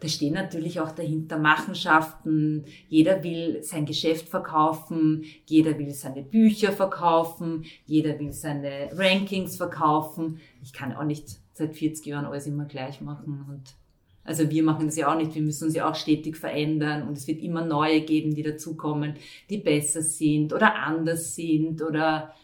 [0.00, 2.64] da stehen natürlich auch dahinter Machenschaften.
[2.88, 10.40] Jeder will sein Geschäft verkaufen, jeder will seine Bücher verkaufen, jeder will seine Rankings verkaufen.
[10.62, 13.74] Ich kann auch nicht seit 40 Jahren alles immer gleich machen und
[14.22, 17.16] also wir machen das ja auch nicht, wir müssen uns ja auch stetig verändern und
[17.16, 19.14] es wird immer neue geben, die dazukommen,
[19.48, 22.34] die besser sind oder anders sind oder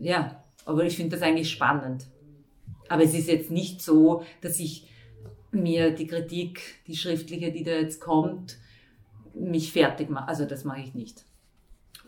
[0.00, 2.06] ja, aber ich finde das eigentlich spannend.
[2.88, 4.88] Aber es ist jetzt nicht so, dass ich
[5.50, 8.58] mir die Kritik, die schriftliche, die da jetzt kommt,
[9.34, 10.28] mich fertig mache.
[10.28, 11.24] Also das mache ich nicht.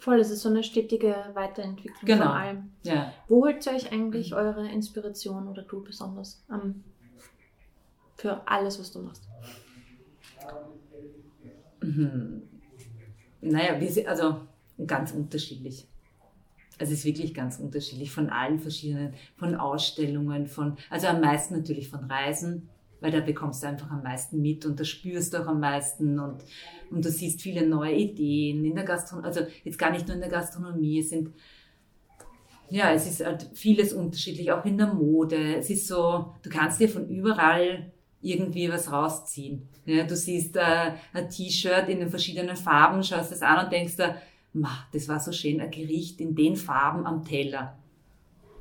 [0.04, 2.26] Voll, es ist so eine stetige Weiterentwicklung genau.
[2.26, 2.70] von allem.
[2.82, 3.14] Ja.
[3.26, 6.84] Wo holt ihr euch eigentlich eure Inspiration oder du besonders um,
[8.14, 9.26] für alles, was du machst?
[11.80, 12.42] Mhm.
[13.40, 14.42] Naja, wir sind also
[14.86, 15.88] ganz unterschiedlich.
[16.78, 21.56] Also es ist wirklich ganz unterschiedlich von allen verschiedenen, von Ausstellungen, von, also am meisten
[21.56, 22.68] natürlich von Reisen,
[23.04, 26.18] weil da bekommst du einfach am meisten mit und da spürst du auch am meisten
[26.18, 26.42] und,
[26.90, 30.22] und du siehst viele neue Ideen in der Gastronomie, also jetzt gar nicht nur in
[30.22, 31.28] der Gastronomie, es sind,
[32.70, 35.56] ja, es ist halt vieles unterschiedlich, auch in der Mode.
[35.56, 37.92] Es ist so, du kannst dir von überall
[38.22, 39.68] irgendwie was rausziehen.
[39.84, 43.96] Ja, du siehst äh, ein T-Shirt in den verschiedenen Farben, schaust es an und denkst
[43.96, 44.16] da,
[44.94, 47.76] das war so schön, ein Gericht in den Farben am Teller.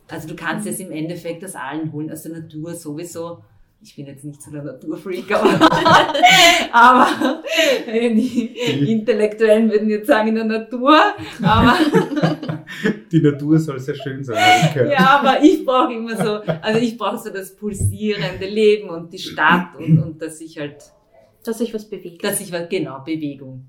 [0.10, 3.41] Also du kannst es im Endeffekt aus allen holen, aus der Natur sowieso
[3.84, 5.60] ich bin jetzt nicht so der Naturfreak, aber,
[6.72, 7.44] aber
[7.88, 10.98] die Intellektuellen würden jetzt sagen in der Natur,
[11.42, 11.78] aber
[13.12, 14.38] die Natur soll sehr schön sein.
[14.90, 19.20] Ja, aber ich brauche immer so, also ich brauche so das pulsierende Leben und die
[19.20, 20.78] Stadt und, und dass ich halt,
[21.44, 22.24] dass sich was bewegt.
[22.24, 23.68] Dass sich was, genau, Bewegung.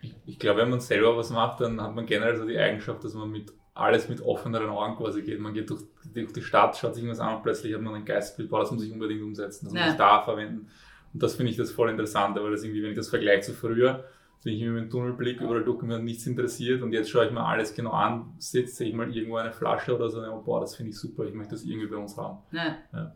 [0.00, 3.02] Ich, ich glaube, wenn man selber was macht, dann hat man generell so die Eigenschaft,
[3.02, 5.40] dass man mit alles mit offeneren Augen quasi geht.
[5.40, 8.04] Man geht durch, durch die Stadt, schaut sich irgendwas an und plötzlich hat man ein
[8.04, 10.68] Geistbild, boah, das muss ich unbedingt umsetzen, das muss ich da verwenden.
[11.12, 13.52] Und das finde ich das voll interessant, weil das irgendwie, wenn ich das vergleiche zu
[13.52, 14.04] früher,
[14.42, 17.44] bin ich mit dem Tunnelblick überall durch, mir nichts interessiert und jetzt schaue ich mir
[17.44, 20.76] alles genau an, sitze, sehe ich mal irgendwo eine Flasche oder so, und boah, das
[20.76, 22.38] finde ich super, ich möchte das irgendwie bei uns haben.
[22.52, 22.76] Ja.
[22.92, 23.14] ja.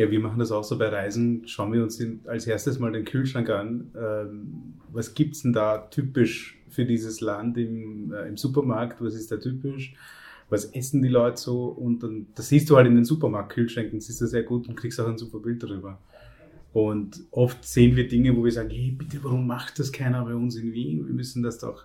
[0.00, 1.46] Ja, wir machen das auch so bei Reisen.
[1.46, 3.90] Schauen wir uns als erstes mal den Kühlschrank an.
[3.94, 9.02] Ähm, was gibt es denn da typisch für dieses Land im, äh, im Supermarkt?
[9.02, 9.92] Was ist da typisch?
[10.48, 11.66] Was essen die Leute so?
[11.66, 14.98] Und dann, das siehst du halt in den Supermarktkühlschränken, siehst du sehr gut und kriegst
[14.98, 16.00] auch ein super Bild darüber.
[16.72, 20.34] Und oft sehen wir Dinge, wo wir sagen, hey, bitte, warum macht das keiner bei
[20.34, 21.06] uns in Wien?
[21.06, 21.84] Wir müssen das doch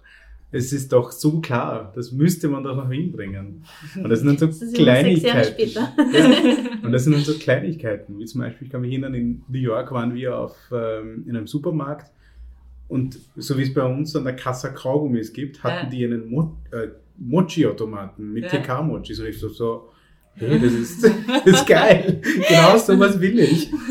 [0.55, 3.65] es ist doch so klar, das müsste man doch nach Wien bringen.
[4.01, 5.69] Und das sind dann so Kleinigkeiten.
[5.69, 5.93] Ja.
[6.81, 9.59] Und das sind dann so Kleinigkeiten, wie zum Beispiel, ich kann mich erinnern, in New
[9.59, 12.09] York waren wir auf, ähm, in einem Supermarkt
[12.87, 15.89] und so wie es bei uns an der Kasse Kaugummis gibt, hatten ja.
[15.89, 16.87] die einen Mo äh,
[17.17, 18.59] Mochi-Automaten mit ja.
[18.59, 19.13] TK-Mochi.
[19.13, 19.89] So ich so, so
[20.35, 22.21] hey, das ist, das ist geil.
[22.47, 23.69] genau so was will ich.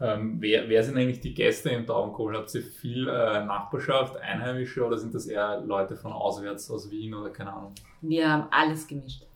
[0.00, 2.36] Ähm, wer, wer sind eigentlich die Gäste im Taubenkohl?
[2.36, 7.12] Habt ihr viel äh, Nachbarschaft, Einheimische oder sind das eher Leute von auswärts, aus Wien
[7.14, 7.74] oder keine Ahnung?
[8.00, 9.26] Wir haben alles gemischt.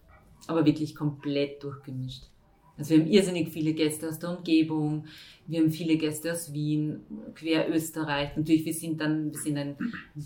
[0.47, 2.25] Aber wirklich komplett durchgemischt.
[2.77, 5.07] Also wir haben irrsinnig viele Gäste aus der Umgebung,
[5.47, 7.03] wir haben viele Gäste aus Wien,
[7.35, 8.37] quer Österreich.
[8.37, 9.77] Natürlich, wir sind dann, wir sind ein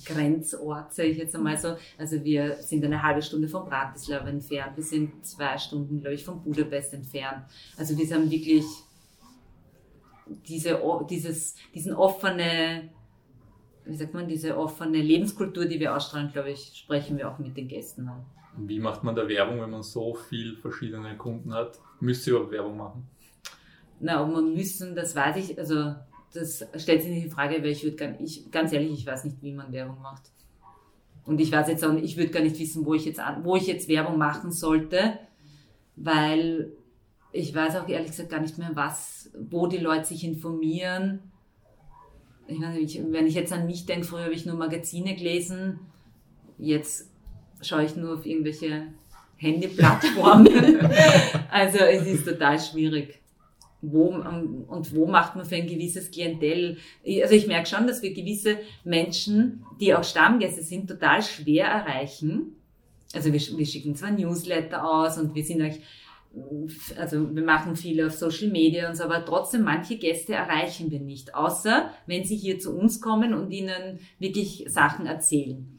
[0.06, 1.76] Grenzort, sage ich jetzt einmal so.
[1.98, 6.24] Also wir sind eine halbe Stunde von Bratislava entfernt, wir sind zwei Stunden, glaube ich,
[6.24, 7.44] von Budapest entfernt.
[7.76, 8.64] Also wir sind wirklich
[10.46, 12.90] diese, dieses, diesen offene,
[13.84, 17.56] wie sagt man, diese offene Lebenskultur, die wir ausstrahlen, glaube ich, sprechen wir auch mit
[17.56, 18.24] den Gästen an.
[18.56, 21.78] Wie macht man da Werbung, wenn man so viel verschiedene Kunden hat?
[22.00, 23.08] Müsst ihr überhaupt Werbung machen?
[24.00, 25.94] Na, ob man müssen, das weiß ich, also
[26.32, 29.24] das stellt sich nicht in Frage, weil ich würde gar ich, ganz ehrlich, ich weiß
[29.24, 30.30] nicht, wie man Werbung macht.
[31.24, 33.66] Und ich weiß jetzt auch, ich würde gar nicht wissen, wo ich jetzt, wo ich
[33.66, 35.18] jetzt Werbung machen sollte,
[35.96, 36.72] weil
[37.32, 41.20] ich weiß auch ehrlich gesagt gar nicht mehr, was, wo die Leute sich informieren.
[42.46, 45.80] Ich meine, wenn ich jetzt an mich denke, früher habe ich nur Magazine gelesen,
[46.56, 47.10] jetzt
[47.60, 48.88] schaue ich nur auf irgendwelche
[49.36, 50.48] Handyplattformen.
[51.50, 53.20] also es ist total schwierig.
[53.80, 56.78] Wo, und wo macht man für ein gewisses Klientel?
[57.22, 62.56] Also ich merke schon, dass wir gewisse Menschen, die auch Stammgäste sind, total schwer erreichen.
[63.14, 65.80] Also wir, wir schicken zwar Newsletter aus und wir sind euch
[66.96, 71.00] also wir machen viel auf Social Media und so, aber trotzdem manche Gäste erreichen wir
[71.00, 75.78] nicht, außer wenn sie hier zu uns kommen und ihnen wirklich Sachen erzählen.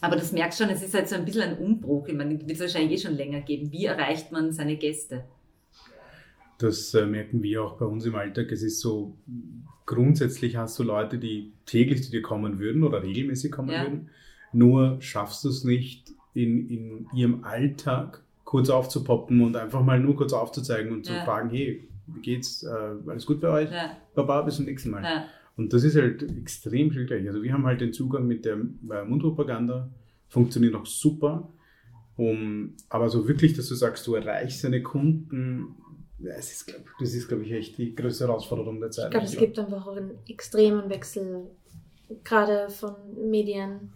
[0.00, 2.08] Aber das merkst schon, es ist halt so ein bisschen ein Umbruch.
[2.08, 3.72] Ich meine, wird es wahrscheinlich eh schon länger geben.
[3.72, 5.24] Wie erreicht man seine Gäste?
[6.58, 8.52] Das äh, merken wir auch bei uns im Alltag.
[8.52, 9.16] Es ist so,
[9.86, 13.82] grundsätzlich hast du Leute, die täglich zu dir kommen würden oder regelmäßig kommen ja.
[13.82, 14.10] würden.
[14.52, 18.23] Nur schaffst du es nicht in, in ihrem Alltag
[18.54, 21.14] kurz aufzupoppen und einfach mal nur kurz aufzuzeigen und ja.
[21.18, 22.62] zu fragen, hey, wie geht's?
[22.62, 23.68] Äh, alles gut bei euch?
[23.68, 23.96] Ja.
[24.14, 25.02] Baba, bis zum nächsten Mal.
[25.02, 25.24] Ja.
[25.56, 27.26] Und das ist halt extrem schwierig.
[27.26, 29.90] Also wir haben halt den Zugang mit der äh, Mundpropaganda,
[30.28, 31.48] funktioniert auch super.
[32.14, 35.74] Um, aber so wirklich, dass du sagst, du erreichst deine Kunden,
[36.20, 39.06] das ist, glaub, glaube ich, echt die größte Herausforderung der Zeit.
[39.06, 41.50] Ich glaube, es gibt einfach auch einen extremen Wechsel,
[42.22, 42.94] gerade von
[43.28, 43.90] Medien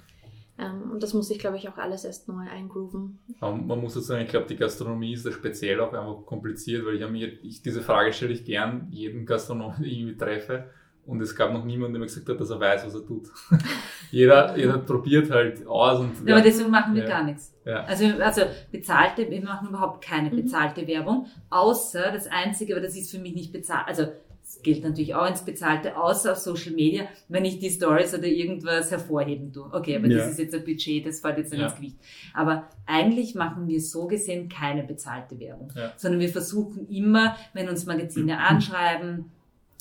[0.58, 3.18] und das muss ich, glaube ich, auch alles erst neu eingrooven.
[3.40, 7.00] man muss jetzt sagen, ich glaube, die Gastronomie ist da speziell auch einfach kompliziert, weil
[7.00, 10.70] ich, mir, ich diese Frage stelle ich gern jedem Gastronomen, den ich irgendwie treffe.
[11.06, 13.28] Und es gab noch niemanden, der mir gesagt hat, dass er weiß, was er tut.
[14.10, 16.00] jeder, jeder probiert halt aus.
[16.00, 17.08] Und, ja, aber deswegen machen wir ja.
[17.08, 17.54] gar nichts.
[17.64, 17.84] Ja.
[17.84, 20.36] Also, also bezahlte, wir machen überhaupt keine mhm.
[20.36, 20.86] bezahlte mhm.
[20.88, 23.88] Werbung, außer das Einzige, aber das ist für mich nicht bezahlt.
[23.88, 24.08] Also
[24.48, 28.24] das gilt natürlich auch ins Bezahlte, außer auf Social Media, wenn ich die Stories oder
[28.24, 29.68] irgendwas hervorheben tue.
[29.70, 30.18] Okay, aber ja.
[30.18, 31.66] das ist jetzt ein Budget, das fällt jetzt nicht ja.
[31.66, 31.96] ins Gewicht.
[32.32, 35.92] Aber eigentlich machen wir so gesehen keine bezahlte Werbung, ja.
[35.96, 39.26] sondern wir versuchen immer, wenn uns Magazine anschreiben,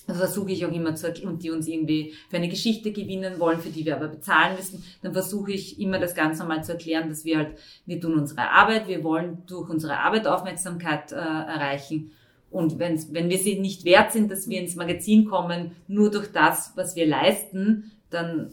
[0.05, 3.59] also versuche ich auch immer zu und die uns irgendwie für eine Geschichte gewinnen wollen,
[3.59, 7.07] für die wir aber bezahlen müssen, dann versuche ich immer das ganz normal zu erklären,
[7.07, 12.11] dass wir halt, wir tun unsere Arbeit, wir wollen durch unsere Arbeit Aufmerksamkeit äh, erreichen
[12.58, 16.32] und wenn's, wenn wir sie nicht wert sind, dass wir ins Magazin kommen, nur durch
[16.32, 18.49] das, was wir leisten, dann,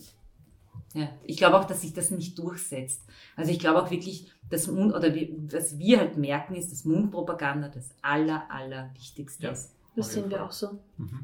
[0.93, 3.03] ja, ich glaube auch, dass sich das nicht durchsetzt.
[3.35, 6.85] Also ich glaube auch wirklich, das Mund, oder wie, was wir halt merken, ist, dass
[6.85, 9.53] Mundpropaganda das aller, aller Wichtigste ja.
[9.53, 9.75] ist.
[9.97, 10.79] Das sehen wir auch so.
[10.99, 11.21] Mhm.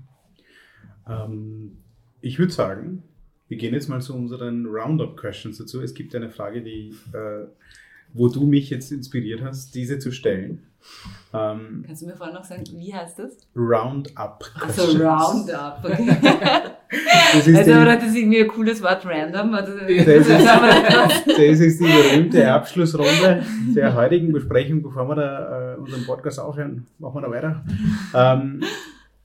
[1.06, 1.76] Ähm,
[2.22, 3.02] ich würde sagen,
[3.48, 5.82] wir gehen jetzt mal zu unseren Roundup-Questions dazu.
[5.82, 7.46] Es gibt eine Frage, die, äh,
[8.14, 10.69] wo du mich jetzt inspiriert hast, diese zu stellen.
[11.32, 13.36] Ähm, Kannst du mir vorher noch sagen, wie heißt das?
[13.54, 14.44] Roundup.
[14.60, 16.16] Also Roundup, okay.
[17.32, 19.54] das ist also, oder das ist irgendwie ein cooles Wort, random.
[19.54, 20.46] Also, das, ist,
[21.26, 23.44] das ist die berühmte Abschlussrunde
[23.76, 26.86] der heutigen Besprechung, bevor wir da äh, unseren Podcast aufhören.
[26.98, 27.64] Machen wir da weiter.
[28.14, 28.64] Ähm,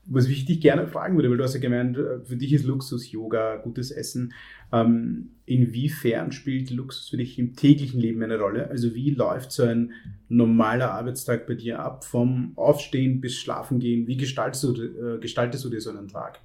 [0.08, 2.66] was ich dich gerne fragen würde, weil du hast ja gemeint, äh, für dich ist
[2.66, 4.34] Luxus Yoga, gutes Essen.
[4.72, 8.70] Ähm, inwiefern spielt Luxus für dich im täglichen Leben eine Rolle?
[8.70, 9.94] Also wie läuft so ein
[10.30, 14.08] normaler Arbeitstag bei dir ab, vom Aufstehen bis Schlafen gehen?
[14.08, 16.40] Wie gestaltest du, äh, gestaltest du dir so einen Tag?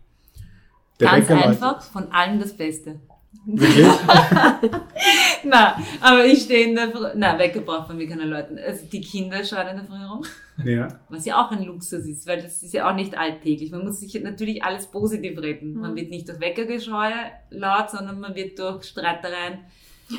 [0.98, 3.00] Der Ganz Wecker einfach, von allem das Beste.
[3.46, 3.86] Wirklich?
[5.44, 7.06] Nein, aber ich stehe in der Früh.
[7.14, 8.58] Nein, weggebracht von mir keine Leuten.
[8.58, 10.24] Also die Kinder schauen in der Früh rum.
[10.64, 10.88] Ja.
[11.08, 13.70] Was ja auch ein Luxus ist, weil das ist ja auch nicht alltäglich.
[13.70, 15.74] Man muss sich natürlich alles positiv reden.
[15.74, 15.80] Mhm.
[15.80, 19.60] Man wird nicht durch Weckergeschreie laut, sondern man wird durch Streitereien.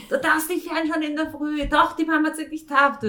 [0.10, 1.68] Du darfst nicht fernschauen in der Früh.
[1.68, 3.00] Doch, die Mama sagt, ich darf.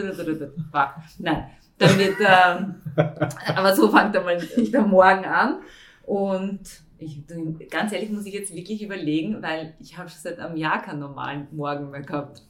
[1.18, 1.46] Nein,
[1.78, 2.74] dann wird, ähm,
[3.54, 5.60] aber so fängt einmal der Morgen an.
[6.04, 6.60] Und
[7.04, 10.82] ich, ganz ehrlich muss ich jetzt wirklich überlegen, weil ich habe schon seit einem Jahr
[10.82, 12.42] keinen normalen Morgen mehr gehabt.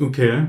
[0.00, 0.48] Okay.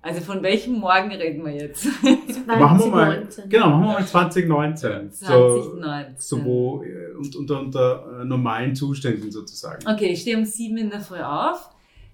[0.00, 1.82] Also von welchem Morgen reden wir jetzt?
[1.82, 2.46] 2019.
[2.46, 5.12] machen wir mal, genau, machen wir mal 2019.
[5.12, 6.14] 2019.
[6.18, 9.86] So, so wo, äh, und, unter, unter äh, normalen Zuständen sozusagen.
[9.86, 11.70] Okay, ich stehe um sieben in der Früh auf.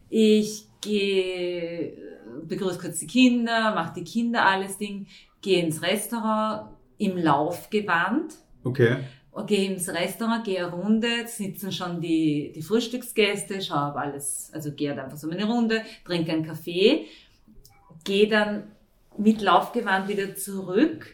[0.09, 1.93] Ich gehe,
[2.49, 5.07] begrüße kurz die Kinder, mache die Kinder alles Ding,
[5.43, 8.35] gehe ins Restaurant im Laufgewand.
[8.63, 8.97] Okay
[9.47, 14.91] gehe ins Restaurant, gehe eine Runde, sitzen schon die, die Frühstücksgäste, schaue alles, also gehe
[14.91, 17.07] halt einfach so eine Runde, trinke einen Kaffee,
[18.05, 18.65] gehe dann
[19.19, 21.07] mit Laufgewand wieder zurück,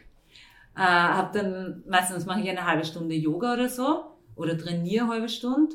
[0.77, 4.05] äh, habe dann, meistens mache ich eine halbe Stunde Yoga oder so,
[4.37, 5.75] oder trainiere eine halbe Stunde,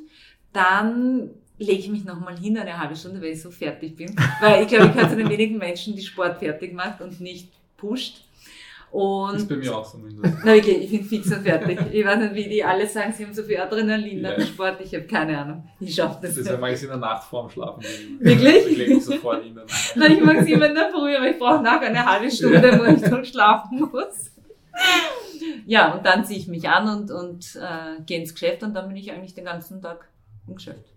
[0.53, 4.15] dann lege ich mich nochmal hin eine halbe Stunde, weil ich so fertig bin.
[4.41, 7.49] Weil ich glaube, ich kann zu den wenigen Menschen, die Sport fertig macht und nicht
[7.77, 8.24] pusht.
[8.91, 9.99] Und ist bei mir auch so.
[9.99, 11.79] Na wirklich, ich bin fix und fertig.
[11.91, 14.79] Ich weiß nicht, wie die alle sagen, sie haben so viel Adrenalin nach dem Sport.
[14.79, 15.67] Ich habe keine Ahnung.
[15.81, 16.31] Ich schaffe das.
[16.31, 17.83] Das ist ja meistens in der Nacht vorm Schlafen.
[18.19, 18.67] Wirklich?
[18.67, 19.59] Ich lege sofort hin.
[19.95, 22.65] Nein, ich mag es immer in der Früh, aber ich brauche nachher eine halbe Stunde,
[22.65, 22.79] ja.
[22.79, 24.31] wo ich dann schlafen muss.
[25.65, 28.87] Ja, und dann ziehe ich mich an und, und äh, gehe ins Geschäft und dann
[28.87, 30.07] bin ich eigentlich den ganzen Tag
[30.47, 30.94] im Geschäft.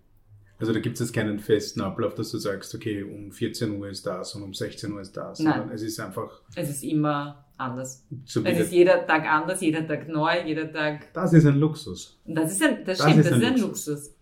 [0.59, 3.87] Also da gibt es jetzt keinen festen Ablauf, dass du sagst, okay, um 14 Uhr
[3.87, 5.39] ist das und um 16 Uhr ist das.
[5.39, 5.53] Nein.
[5.57, 8.05] Sondern es ist einfach Es ist immer anders.
[8.25, 11.13] so Es ist jeder Tag anders, jeder Tag neu, jeder Tag.
[11.13, 12.19] Das ist ein Luxus.
[12.25, 13.87] Das ist ein, das, Das stimmt, ist das ein ist ein Luxus.
[13.87, 14.15] Luxus.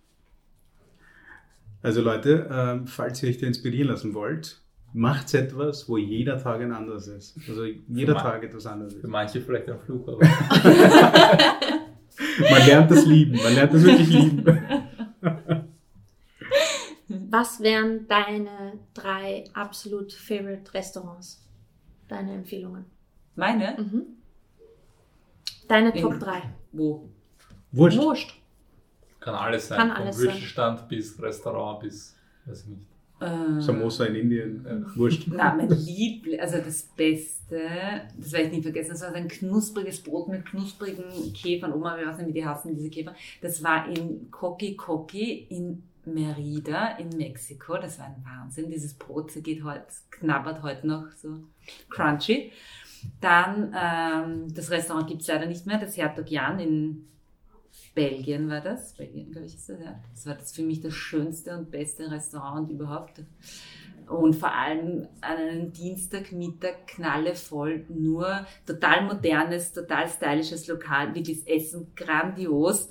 [1.82, 4.62] Also Leute, ähm, falls ihr euch da inspirieren lassen wollt,
[4.94, 7.38] macht etwas, wo jeder Tag ein anderes ist.
[7.48, 9.02] Also jeder Für ma- Tag etwas anderes ist.
[9.02, 10.20] Für manche vielleicht ein Fluch, aber
[12.40, 14.44] Man lernt das lieben, man lernt das wirklich lieben.
[17.38, 21.46] Was wären deine drei absolut favorite Restaurants?
[22.08, 22.86] Deine Empfehlungen?
[23.36, 23.76] Meine?
[23.78, 24.02] Mhm.
[25.68, 26.42] Deine In- Top 3.
[26.72, 27.08] Wo?
[27.72, 27.98] Wurscht.
[28.00, 28.34] Wurscht.
[29.20, 29.78] kann alles sein.
[29.78, 30.26] Kann Vom alles sein.
[30.26, 32.16] Würstelstand bis Restaurant bis,
[32.48, 32.88] weiß ich nicht.
[33.20, 34.96] Äh, Samosa in Indien, Ja.
[34.96, 35.28] wurscht.
[35.28, 37.60] Na, mein Liebling, also das Beste,
[38.18, 41.74] das werde ich nie vergessen, das war ein knuspriges Brot mit knusprigen Käfern.
[41.74, 43.14] Oma, wir weiß nicht, wie die hassen diese Käfer.
[43.42, 45.84] Das war in Coqui Coqui in
[46.14, 47.78] Merida in Mexiko.
[47.78, 48.70] Das war ein Wahnsinn.
[48.70, 51.43] Dieses Brot zergeht heute, knabbert heute noch so
[51.89, 52.51] crunchy.
[53.22, 57.08] Dann, ähm, das Restaurant gibt es leider nicht mehr, das Hertog Jan in
[57.93, 58.93] Belgien war das.
[58.93, 59.99] Belgien, glaube ich, ist das, ja.
[60.14, 63.22] Das war das für mich das schönste und beste Restaurant überhaupt.
[64.08, 71.88] Und vor allem an einem Dienstagmittag knallevoll, nur total modernes, total stylisches Lokal, wirklich Essen
[71.95, 72.89] grandios,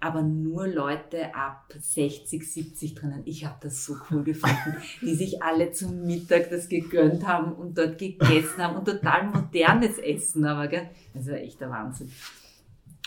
[0.00, 3.22] aber nur Leute ab 60, 70 drinnen.
[3.24, 7.76] Ich habe das so cool gefunden, die sich alle zum Mittag das gegönnt haben und
[7.78, 10.88] dort gegessen haben und total modernes Essen, aber gell?
[11.14, 12.10] das war echt der Wahnsinn.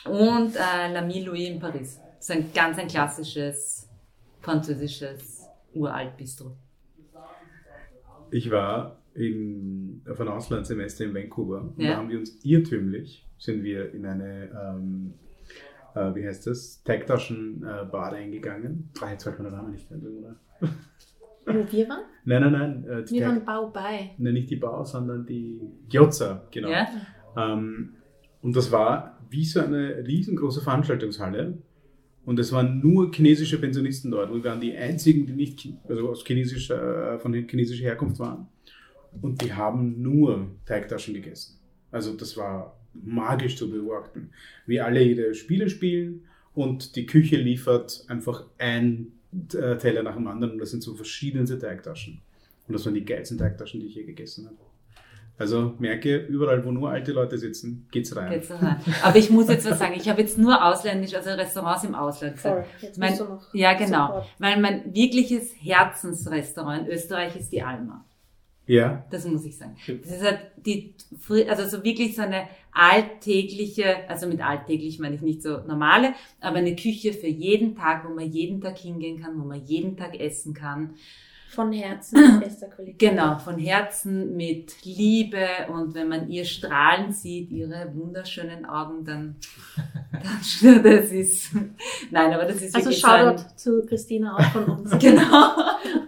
[0.05, 1.99] Und äh, L'Ami Louis in Paris.
[2.19, 3.87] Ist ein ganz ein klassisches
[4.41, 6.55] französisches Uralt-Bistro.
[8.31, 11.91] Ich war in, auf einem Auslandssemester in Vancouver und Ja.
[11.91, 15.13] da haben wir uns irrtümlich, sind wir in eine, ähm,
[15.95, 18.89] äh, wie heißt das, Teigtaschen-Bar eingegangen.
[19.01, 20.35] Ah, jetzt fällt mir der Name nicht ein, oder?
[21.45, 22.03] Wo wir waren?
[22.25, 22.85] Nein, nein, nein.
[22.85, 24.11] Äh, Wir waren Bau bei.
[24.17, 25.59] Nein, nicht die Bau, sondern die
[25.89, 26.69] Gyoza, genau.
[26.69, 26.87] Ja?
[27.37, 27.95] Ähm,
[28.41, 31.57] und das war wie so eine riesengroße Veranstaltungshalle.
[32.25, 34.31] Und es waren nur chinesische Pensionisten dort.
[34.31, 38.47] Wir waren die einzigen, die nicht also aus chinesischer, äh, von chinesischer Herkunft waren.
[39.21, 41.59] Und die haben nur Teigtaschen gegessen.
[41.91, 44.31] Also das war magisch zu beobachten.
[44.65, 49.13] Wie alle ihre Spiele spielen und die Küche liefert einfach ein
[49.53, 50.53] äh, Teller nach dem anderen.
[50.53, 52.21] Und das sind so verschiedenste Teigtaschen.
[52.67, 54.57] Und das waren die geilsten Teigtaschen, die ich je gegessen habe.
[55.37, 58.29] Also merke, überall, wo nur alte Leute sitzen, geht's rein.
[58.29, 58.75] Geht's rein.
[59.01, 59.93] Aber ich muss jetzt was sagen.
[59.95, 62.67] Ich habe jetzt nur ausländisch, also Restaurants im Ausland gesagt.
[62.81, 63.53] Jetzt Mein- musst du noch.
[63.53, 64.07] Ja, genau.
[64.07, 64.25] Support.
[64.39, 68.03] Weil mein wirkliches Herzensrestaurant in Österreich ist die Alma.
[68.69, 69.75] Ja, Das muss ich sagen.
[70.03, 70.93] Das ist halt die,
[71.49, 76.57] also so wirklich so eine alltägliche, also mit alltäglich meine ich nicht so normale, aber
[76.57, 80.19] eine Küche für jeden Tag, wo man jeden Tag hingehen kann, wo man jeden Tag
[80.19, 80.91] essen kann.
[81.49, 82.99] Von Herzen bester Qualität.
[82.99, 89.35] Genau, von Herzen mit Liebe und wenn man ihr strahlen sieht, ihre wunderschönen Augen, dann,
[90.61, 91.55] dann das ist,
[92.11, 94.91] nein, aber das ist Also wirklich so ein, Shoutout zu Christina auch von uns.
[94.99, 95.55] genau.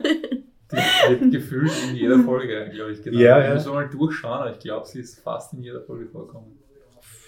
[0.72, 0.78] Die
[1.20, 3.18] wird gefühlt in jeder Folge, glaube ich, genau.
[3.20, 3.54] Ja, Ich ja.
[3.56, 6.58] muss mal durchschauen, aber ich glaube, sie ist fast in jeder Folge vorkommen.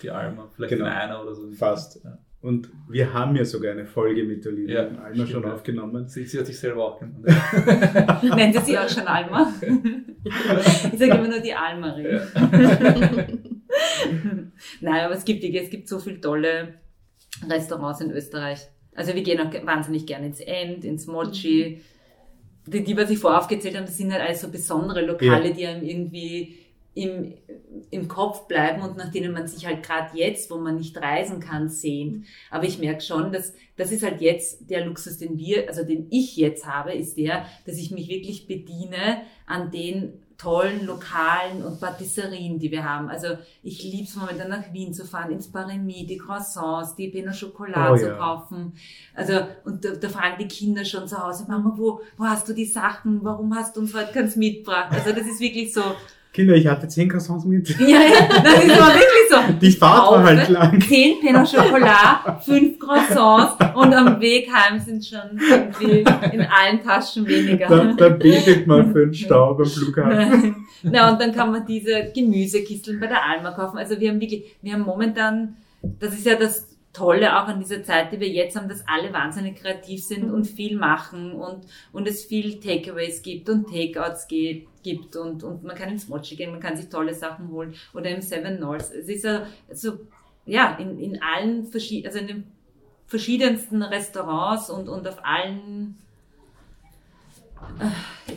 [0.01, 0.85] Die Alma, vielleicht Genau.
[0.85, 1.49] in einer oder so.
[1.51, 2.03] Fast.
[2.03, 2.17] Ja.
[2.41, 5.53] und wir haben ja sogar eine Folge mit der lieben Ja, Alma schon stimmt, ja.
[5.53, 6.07] aufgenommen.
[6.09, 7.25] Sie, sie hat sich selber auch genannt.
[8.35, 9.53] Nennt ihr sie auch schon Alma?
[10.21, 12.19] Ich sage immer nur die Almarie.
[14.81, 16.75] Nein, aber es gibt, es gibt so viele tolle
[17.49, 18.59] Restaurants in Österreich.
[18.95, 21.81] Also wir gehen auch wahnsinnig gerne ins End, ins Mochi.
[22.65, 25.65] Die, die, was ich vorher aufgezählt habe, das sind halt alles so besondere Lokale, die
[25.67, 26.57] einem irgendwie
[26.95, 27.33] im,
[27.89, 31.39] im Kopf bleiben und nach denen man sich halt gerade jetzt, wo man nicht reisen
[31.39, 32.25] kann, sehnt.
[32.51, 36.07] Aber ich merke schon, dass das ist halt jetzt der Luxus, den wir, also den
[36.11, 41.79] ich jetzt habe, ist der, dass ich mich wirklich bediene an den tollen Lokalen und
[41.79, 43.09] Patisserien, die wir haben.
[43.09, 47.31] Also ich liebe es momentan nach Wien zu fahren, ins Paremy, die Croissants, die Pena
[47.31, 48.15] Chocolat Oh zu ja.
[48.15, 48.73] kaufen.
[49.13, 52.53] Also und da, da fragen die Kinder schon zu Hause, Mama, wo, wo hast du
[52.53, 53.23] die Sachen?
[53.23, 54.91] Warum hast du uns heute keins mitgebracht?
[54.91, 55.83] Also das ist wirklich so,
[56.33, 57.69] Kinder, ich hatte 10 Croissants mit.
[57.79, 59.53] ja, ja, das ist aber wirklich so.
[59.61, 60.81] Die Fahrt war halt lang.
[60.81, 67.27] 10 Pena Chocolat, 5 Croissants und am Weg heim sind schon irgendwie in allen Taschen
[67.27, 67.67] weniger.
[67.67, 70.55] Da, da betet man für den Stau beim Flughafen.
[70.81, 73.77] Na, und dann kann man diese Gemüsekisteln bei der Alma kaufen.
[73.77, 77.83] Also wir haben wirklich, wir haben momentan, das ist ja das Tolle auch an dieser
[77.83, 82.07] Zeit, die wir jetzt haben, dass alle wahnsinnig kreativ sind und viel machen und, und
[82.07, 86.51] es viel Takeaways gibt und Takeouts geht, gibt und, und man kann ins Mochi gehen,
[86.51, 88.91] man kann sich tolle Sachen holen oder im Seven North.
[88.93, 90.01] Es ist ja so,
[90.45, 92.51] ja, in, in allen verschiedenen, also in den
[93.07, 95.97] verschiedensten Restaurants und, und auf allen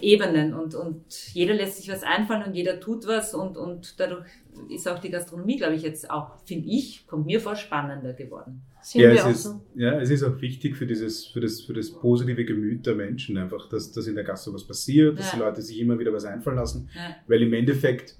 [0.00, 4.26] Ebenen und, und jeder lässt sich was einfallen und jeder tut was und, und dadurch
[4.68, 8.62] ist auch die Gastronomie, glaube ich, jetzt auch, finde ich, kommt mir vor, spannender geworden.
[8.82, 9.60] Sehen ja, es ist, so.
[9.74, 13.36] ja, es ist auch wichtig für dieses, für das, für das positive Gemüt der Menschen
[13.36, 15.38] einfach, dass, dass in der Gastro was passiert, dass ja.
[15.38, 17.16] die Leute sich immer wieder was einfallen lassen, ja.
[17.26, 18.16] weil im Endeffekt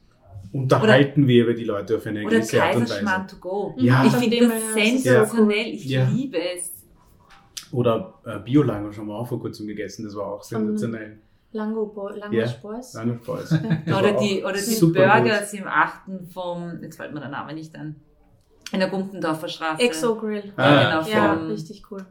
[0.53, 3.27] unterhalten oder, wir über die Leute auf eine gewisse Art und Weise.
[3.29, 3.75] to go.
[3.79, 4.05] Ja.
[4.07, 6.76] Ich finde das sensationell, ich liebe es.
[7.73, 11.19] Oder äh, Bio-Lango schon mal auch vor kurzem gegessen, das war auch sensationell.
[11.53, 12.53] Lango, Bo Lango yeah.
[12.63, 12.95] Boys.
[12.95, 13.53] Lango Boys.
[13.87, 15.61] oder die, oder die Burgers gut.
[15.61, 17.97] im achten vom, jetzt fällt mir der Name nicht an.
[18.73, 19.81] In der Gumpendorfer Straße.
[19.81, 20.53] Exo Grill.
[20.57, 22.05] Ah, genau, ja, richtig cool.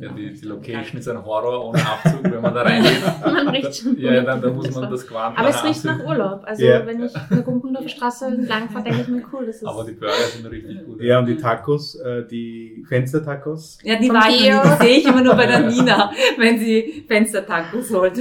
[0.00, 3.00] Ja, die, die Location ist ein Horror ohne Abzug, wenn man da reingeht.
[3.24, 3.96] man riecht schon.
[3.96, 6.42] Ja, dann, dann muss man das Quant Aber es riecht nach Urlaub.
[6.44, 6.84] Also yeah.
[6.84, 9.46] wenn ich in der Gumpendorfer Straße lang fahre, denke ich mir cool.
[9.46, 11.00] Das ist Aber die Burger sind richtig gut.
[11.00, 13.78] Ja, und die Tacos, äh, die Fenstertacos.
[13.84, 17.90] Ja, die, war ich, die sehe ich immer nur bei der Nina, wenn sie Fenstertacos
[17.92, 18.18] holt.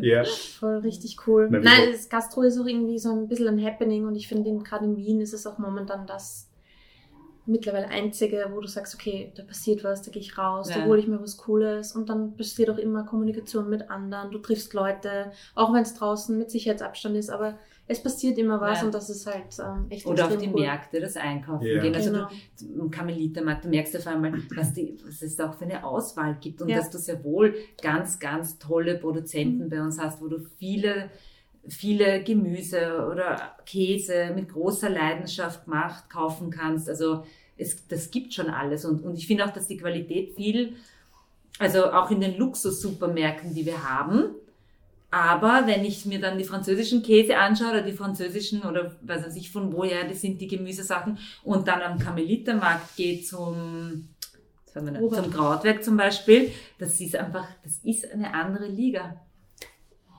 [0.00, 0.24] Ja.
[0.58, 1.48] Voll richtig cool.
[1.50, 4.50] Nein, Nein das Gastro ist auch irgendwie so ein bisschen ein Happening und ich finde,
[4.64, 6.45] gerade in Wien ist es auch momentan das
[7.46, 10.78] mittlerweile einzige, wo du sagst, okay, da passiert was, da gehe ich raus, ja.
[10.78, 14.38] da hole ich mir was Cooles und dann passiert auch immer Kommunikation mit anderen, du
[14.38, 18.86] triffst Leute, auch wenn es draußen mit Sicherheitsabstand ist, aber es passiert immer was ja.
[18.86, 20.60] und das ist halt ähm, echt Oder auf die cool.
[20.60, 21.80] Märkte, das Einkaufen ja.
[21.80, 21.94] gehen.
[21.94, 22.28] Also genau.
[22.58, 25.84] du, im Karmelitermarkt, du merkst auf einmal, was, die, was es da auch für eine
[25.84, 29.68] Auswahl gibt und dass du sehr wohl ganz, ganz tolle Produzenten mhm.
[29.68, 31.10] bei uns hast, wo du viele
[31.68, 36.88] viele Gemüse oder Käse mit großer Leidenschaft gemacht kaufen kannst.
[36.88, 37.24] Also
[37.56, 38.84] es, das gibt schon alles.
[38.84, 40.76] Und, und ich finde auch, dass die Qualität viel,
[41.58, 44.34] also auch in den Luxus-Supermärkten, die wir haben,
[45.10, 49.36] aber wenn ich mir dann die französischen Käse anschaue oder die französischen oder weiß weiß
[49.36, 54.08] ich von woher, das sind die Gemüsesachen und dann am Karmelitermarkt gehe zum,
[54.72, 59.20] zum Krautwerk zum Beispiel, das ist einfach, das ist eine andere Liga.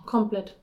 [0.06, 0.56] Komplett.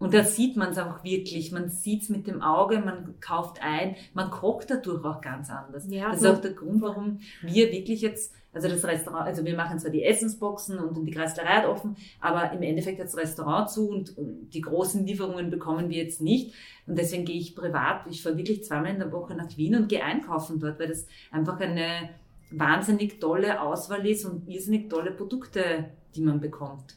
[0.00, 1.52] Und da sieht man es auch wirklich.
[1.52, 5.86] Man sieht es mit dem Auge, man kauft ein, man kocht dadurch auch ganz anders.
[5.90, 9.54] Ja, das ist auch der Grund, warum wir wirklich jetzt, also das Restaurant, also wir
[9.54, 13.68] machen zwar die Essensboxen und die Kreislerei hat offen, aber im Endeffekt hat das Restaurant
[13.68, 16.54] zu und die großen Lieferungen bekommen wir jetzt nicht.
[16.86, 19.90] Und deswegen gehe ich privat, ich fahre wirklich zweimal in der Woche nach Wien und
[19.90, 22.08] gehe einkaufen dort, weil das einfach eine
[22.50, 26.96] wahnsinnig tolle Auswahl ist und irrsinnig tolle Produkte, die man bekommt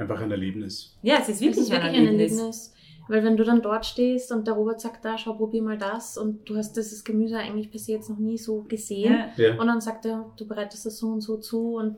[0.00, 0.96] einfach ein Erlebnis.
[1.02, 2.32] Ja, es ist wirklich, es ist wirklich ein, Erlebnis.
[2.32, 2.74] ein, Erlebnis.
[3.08, 6.16] Weil wenn du dann dort stehst und der Robert sagt, da, schau, probier mal das
[6.16, 9.60] und du hast dieses Gemüse eigentlich bis jetzt noch nie so gesehen ja.
[9.60, 11.96] und dann sagt er, du bereitest das so und so zu und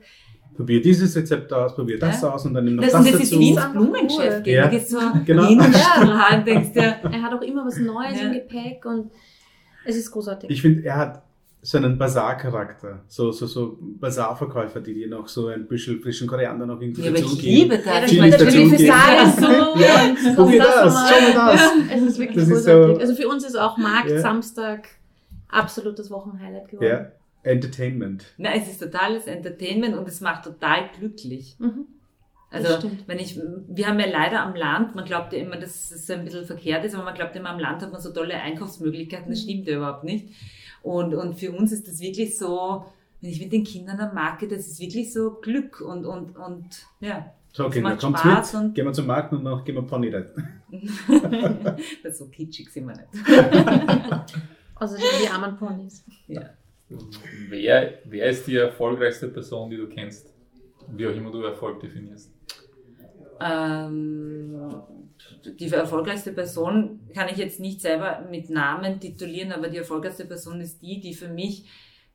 [0.56, 2.32] probier dieses Rezept aus, probier das ja.
[2.32, 3.24] aus und dann nimm noch das, das, das dazu.
[3.24, 4.52] Das ist wie ein Blumenchef, cool.
[4.52, 4.80] ja.
[4.80, 5.50] so genau.
[5.50, 6.40] ja.
[6.40, 6.80] denkst du.
[6.80, 8.28] Er hat auch immer was Neues ja.
[8.28, 9.10] im Gepäck und
[9.84, 10.48] es ist großartig.
[10.48, 11.22] Ich finde, er hat
[11.64, 13.04] so einen Bazar-Charakter.
[13.06, 17.10] So, so, so Bazar-Verkäufer, die dir noch so ein bisschen frischen Koriander noch irgendwie ja,
[17.10, 18.10] aber ich liebe das.
[18.10, 19.80] Ja, Bizarre ist so.
[19.80, 21.60] ja, probier das, schau mal das.
[21.60, 22.96] Ja, es ist wirklich das großartig.
[22.96, 24.18] so, also für uns ist auch Markt ja.
[24.18, 24.88] Samstag
[25.48, 26.88] absolutes Wochenhighlight geworden.
[26.88, 27.12] Ja,
[27.48, 28.24] Entertainment.
[28.38, 31.54] Nein, es ist totales Entertainment und es macht total glücklich.
[31.60, 31.86] Mhm.
[32.50, 36.10] Also, wenn ich, wir haben ja leider am Land, man glaubt ja immer, dass es
[36.10, 39.30] ein bisschen verkehrt ist, aber man glaubt immer, am Land hat man so tolle Einkaufsmöglichkeiten,
[39.30, 39.48] das mhm.
[39.48, 40.28] stimmt ja überhaupt nicht.
[40.82, 42.84] Und, und für uns ist das wirklich so,
[43.20, 46.86] wenn ich mit den Kindern am Markt das ist wirklich so Glück und, und, und
[47.00, 47.32] ja.
[47.52, 50.48] So, Kinder, kommt Spaß mit, gehen wir zum Markt und dann gehen wir Pony reiten.
[52.02, 53.08] das so kitschig sind wir nicht.
[54.74, 56.02] also die armen Ponys.
[56.28, 56.48] Ja.
[57.48, 60.32] Wer, wer ist die erfolgreichste Person, die du kennst?
[60.88, 62.32] Wie auch immer du Erfolg definierst.
[63.40, 64.54] Ähm,
[65.44, 70.60] die erfolgreichste Person kann ich jetzt nicht selber mit Namen titulieren, aber die erfolgreichste Person
[70.60, 71.64] ist die, die für mich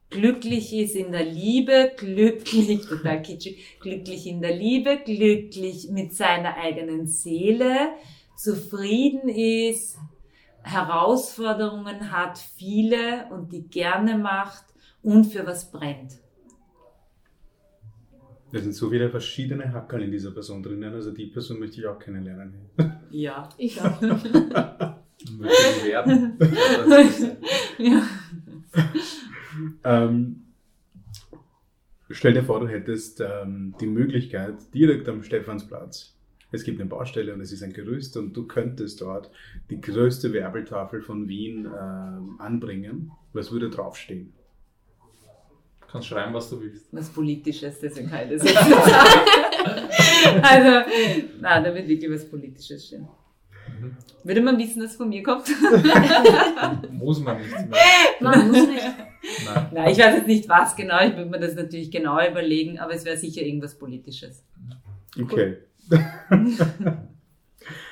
[0.10, 6.56] glücklich ist in der Liebe, glücklich, total kitschig, glücklich in der Liebe, glücklich mit seiner
[6.58, 7.90] eigenen Seele,
[8.36, 9.98] zufrieden ist,
[10.64, 14.66] Herausforderungen hat, viele und die gerne macht
[15.02, 16.20] und für was brennt.
[18.58, 21.86] Da sind so viele verschiedene Hackerl in dieser Person drinnen, also die Person möchte ich
[21.86, 22.56] auch kennenlernen.
[23.12, 24.02] Ja, ich auch.
[25.22, 26.40] werden.
[27.78, 28.02] ja.
[29.84, 30.42] ähm,
[32.10, 36.18] stell dir vor, du hättest ähm, die Möglichkeit, direkt am Stephansplatz,
[36.52, 39.30] es gibt eine Baustelle und es ist ein Gerüst und du könntest dort
[39.70, 43.12] die größte Werbetafel von Wien ähm, anbringen.
[43.34, 44.34] Was würde draufstehen?
[45.88, 46.88] Du kannst schreiben, was du willst.
[46.92, 48.62] Was Politisches, deswegen kann ich das jetzt
[50.44, 50.90] Also,
[51.40, 53.08] nein, da wird wirklich was Politisches stehen.
[53.80, 53.96] Mhm.
[54.24, 55.48] Würde man wissen, dass es von mir kommt?
[56.92, 57.52] muss man nicht.
[57.52, 57.70] Mehr.
[58.20, 58.84] Nein, muss nicht.
[59.46, 59.68] Nein.
[59.72, 62.94] Nein, ich weiß jetzt nicht was genau, ich würde mir das natürlich genau überlegen, aber
[62.94, 64.44] es wäre sicher irgendwas Politisches.
[65.20, 65.58] Okay.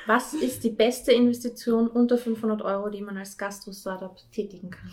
[0.08, 4.92] Was ist die beste Investition unter 500 Euro, die man als Gastro-Startup tätigen kann?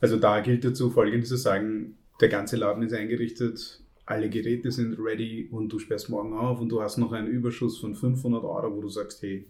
[0.00, 4.98] Also da gilt dazu Folgendes zu sagen, der ganze Laden ist eingerichtet, alle Geräte sind
[4.98, 8.76] ready und du sperrst morgen auf und du hast noch einen Überschuss von 500 Euro,
[8.76, 9.46] wo du sagst, hey,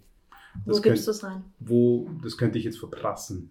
[0.64, 1.44] wo gibst du es rein?
[1.58, 3.50] Wo, das könnte ich jetzt verprassen.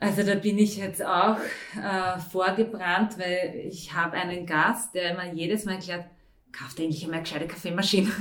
[0.00, 1.38] Also da bin ich jetzt auch
[1.76, 6.04] äh, vorgebrannt, weil ich habe einen Gast, der immer jedes Mal erklärt,
[6.52, 8.06] kauft endlich einmal eine gescheite Kaffeemaschine.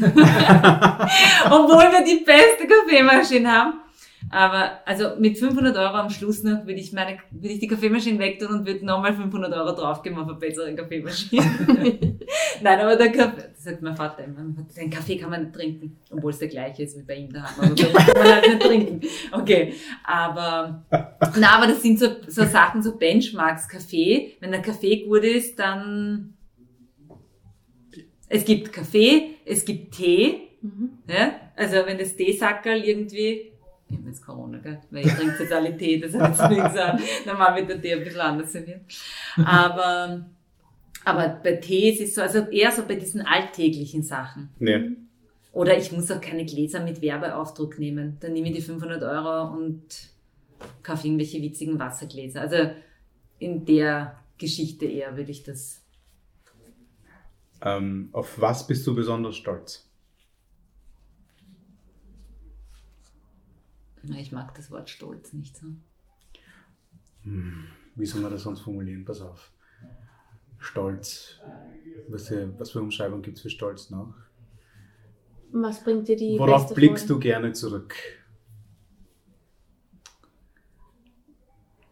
[1.46, 3.80] Obwohl wir die beste Kaffeemaschine haben.
[4.30, 8.20] Aber also mit 500 Euro am Schluss noch würde ich meine, würde ich die Kaffeemaschine
[8.20, 11.42] wegtun und würde nochmal 500 Euro draufgeben auf eine bessere Kaffeemaschine.
[12.62, 14.44] Nein, aber der Kaffee, das sagt mein Vater immer,
[14.76, 17.72] den Kaffee kann man nicht trinken, obwohl es der gleiche ist wie bei ihm daheim.
[17.72, 19.02] Aber kann man halt nicht trinken.
[19.32, 19.74] Okay,
[20.04, 20.86] aber,
[21.38, 23.68] na, aber das sind so, so Sachen, so Benchmarks.
[23.68, 26.34] Kaffee, wenn der Kaffee gut ist, dann,
[28.28, 30.98] es gibt Kaffee, es gibt Tee, mhm.
[31.08, 31.36] ja?
[31.56, 33.54] also wenn das Teesackerl irgendwie
[33.90, 34.80] ich habe jetzt Corona, gell?
[34.92, 37.00] weil ich trinke Tee, das hat jetzt nichts an.
[37.26, 38.82] Normal wird der Tee ein bisschen anders serviert.
[39.38, 40.26] Aber,
[41.06, 44.50] aber bei Tee ist es so, also eher so bei diesen alltäglichen Sachen.
[44.60, 44.80] Ja.
[45.54, 48.18] Oder ich muss auch keine Gläser mit Werbeaufdruck nehmen.
[48.20, 49.84] Dann nehme ich die 500 Euro und
[50.84, 52.42] kaufe irgendwelche witzigen Wassergläser.
[52.42, 52.70] Also
[53.40, 55.84] in der Geschichte eher würde ich das.
[57.62, 59.87] Ähm, auf was bist du besonders stolz?
[64.16, 65.68] Ich mag das Wort Stolz nicht so.
[67.24, 69.04] Hm, wie soll man das sonst formulieren?
[69.06, 69.52] Pass auf.
[70.60, 71.40] Stolz.
[72.08, 74.14] Was, was für Umschreibung gibt es für Stolz noch?
[75.52, 77.22] Was bringt dir die Worauf blickst Folge?
[77.22, 77.96] du gerne zurück?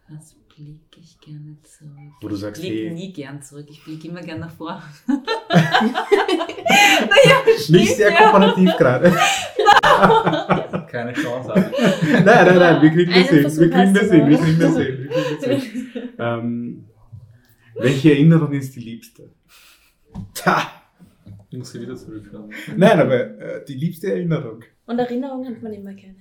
[0.08, 2.14] Was blicke ich gerne zurück?
[2.22, 3.68] Wo du sagst, ich blicke hey, nie gern zurück.
[3.70, 4.82] Ich blicke immer gern nach vor.
[5.08, 5.24] naja,
[7.70, 9.12] Nicht sehr kooperativ gerade.
[10.96, 11.66] Keine Chance haben.
[12.12, 13.44] nein, nein, nein, wir kriegen das hin.
[13.44, 14.30] Wir kriegen das hin.
[14.30, 14.98] Wir kriegen das hin.
[14.98, 16.10] Wir kriegen das hin.
[16.18, 16.86] Ähm,
[17.76, 19.30] welche Erinnerung ist die liebste?
[20.34, 20.72] Ta.
[21.50, 22.50] Ich muss sie wieder zurückschauen.
[22.78, 24.64] Nein, aber äh, die liebste Erinnerung.
[24.86, 26.16] Und Erinnerungen hat man immer gerne.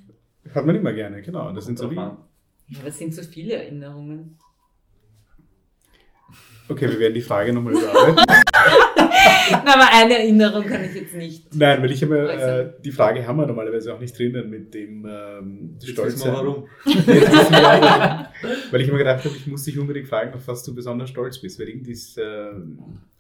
[0.53, 1.53] Hat man immer gerne, genau.
[1.53, 1.95] Das sind so wie.
[1.95, 2.19] Ja,
[2.85, 4.37] das sind so viele Erinnerungen.
[6.69, 8.25] Okay, wir werden die Frage nochmal überarbeiten.
[9.51, 11.55] Nein, aber eine Erinnerung kann ich jetzt nicht.
[11.55, 15.07] Nein, weil ich habe äh, die Frage haben wir normalerweise auch nicht drinnen mit dem
[15.07, 16.25] ähm, Stolz.
[16.27, 16.65] warum.
[18.71, 21.39] weil ich immer gedacht habe, ich muss dich unbedingt fragen, auf was du besonders stolz
[21.41, 21.59] bist.
[21.61, 22.51] Weil irgendwie ist, äh,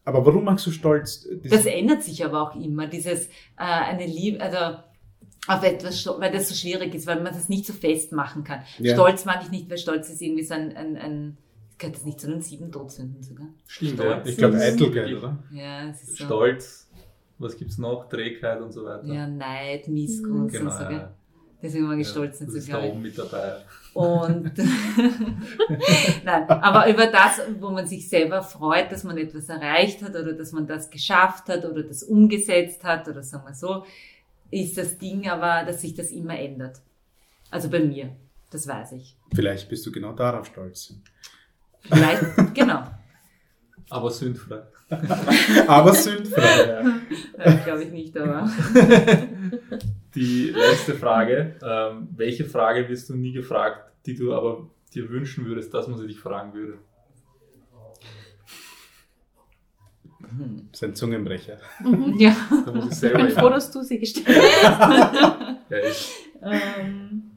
[0.04, 1.28] aber warum magst du stolz?
[1.42, 2.86] Das, das ändert sich aber auch immer.
[2.86, 4.78] Dieses äh, eine Liebe, also
[5.46, 8.62] auf etwas, weil das so schwierig ist, weil man das nicht so festmachen kann.
[8.78, 8.94] Ja.
[8.94, 11.36] Stolz mag ich nicht, weil Stolz ist irgendwie so ein, ein, ein
[11.78, 13.48] Gehört das nicht zu den sieben Todsünden sogar?
[13.66, 14.22] Stimmt, ja.
[14.24, 15.42] Ich glaube Eitelkeit, oder?
[15.50, 16.24] Ja, es ist so.
[16.24, 16.88] Stolz,
[17.38, 18.08] was gibt es noch?
[18.08, 19.04] Trägheit und so weiter.
[19.04, 20.98] Ja, Neid, Missgunst genau, und so, gell?
[20.98, 21.14] Ja.
[21.64, 23.56] Deswegen war ich ja, stolz, nicht so, da oben mit dabei.
[23.94, 24.52] Und
[26.24, 30.34] nein, aber über das, wo man sich selber freut, dass man etwas erreicht hat oder
[30.34, 33.84] dass man das geschafft hat oder das umgesetzt hat oder sagen wir so,
[34.50, 36.82] ist das Ding aber, dass sich das immer ändert.
[37.50, 38.14] Also bei mir,
[38.50, 39.16] das weiß ich.
[39.34, 40.94] Vielleicht bist du genau darauf stolz.
[41.84, 42.84] Vielleicht, genau.
[43.90, 44.62] Aber sündfrei.
[45.66, 47.44] aber sündfrei, ja.
[47.44, 48.50] ja Glaube ich nicht, aber.
[50.14, 51.56] Die letzte Frage.
[51.62, 55.98] Ähm, welche Frage wirst du nie gefragt, die du aber dir wünschen würdest, dass man
[55.98, 56.78] sie dich fragen würde?
[60.70, 61.58] Das ist ein Zungenbrecher.
[61.80, 62.18] Mhm.
[62.18, 62.36] Ja.
[62.64, 65.70] Da muss ich, selber ich bin froh, dass du sie gestellt hast.
[65.70, 66.12] ja, ich.
[66.42, 67.33] Ähm,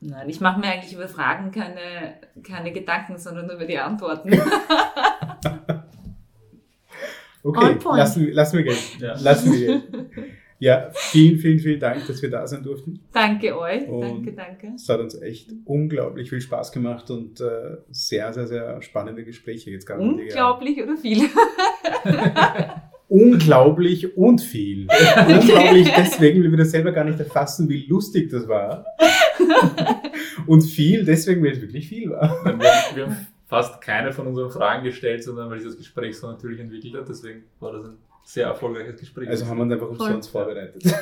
[0.00, 4.30] Nein, ich mache mir eigentlich über Fragen keine, keine Gedanken, sondern nur über die Antworten.
[7.42, 8.76] okay, lassen, lassen wir gehen.
[8.98, 9.14] Ja.
[9.18, 9.82] Lassen wir gehen.
[10.58, 13.00] Ja, vielen, vielen, vielen Dank, dass wir da sein durften.
[13.12, 13.86] Danke euch.
[13.86, 14.72] Und danke, danke.
[14.74, 19.70] Es hat uns echt unglaublich viel Spaß gemacht und äh, sehr, sehr, sehr spannende Gespräche
[19.70, 20.00] jetzt gerade.
[20.00, 21.24] Unglaublich oder viel?
[23.08, 24.86] unglaublich und viel.
[25.28, 28.86] unglaublich deswegen, weil wir das selber gar nicht erfassen, wie lustig das war.
[30.46, 32.44] Und viel deswegen, weil es wirklich viel war.
[32.44, 32.58] Wir,
[32.94, 36.60] wir haben fast keine von unseren Fragen gestellt, sondern weil sich das Gespräch so natürlich
[36.60, 37.08] entwickelt hat.
[37.08, 39.28] Deswegen war das ein sehr erfolgreiches Gespräch.
[39.28, 40.82] Also haben wir uns einfach umsonst vorbereitet.
[40.84, 40.94] Ja.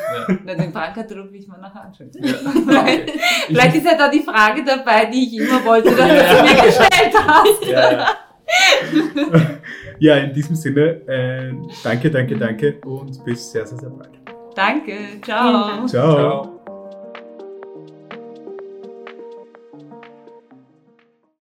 [0.45, 2.11] Na, den Fragenkatalog will ich mal nachher anschauen.
[2.14, 2.34] Ja.
[2.84, 3.07] Okay.
[3.47, 6.36] Vielleicht ist ja da die Frage dabei, die ich immer wollte, dass ja.
[6.36, 7.66] du mir gestellt hast.
[7.66, 8.07] Ja, ja.
[9.99, 14.11] ja, in diesem Sinne, äh, danke, danke, danke und bis sehr, sehr, sehr bald.
[14.55, 15.86] Danke, ciao.
[15.86, 15.88] Ciao.
[15.88, 16.53] ciao.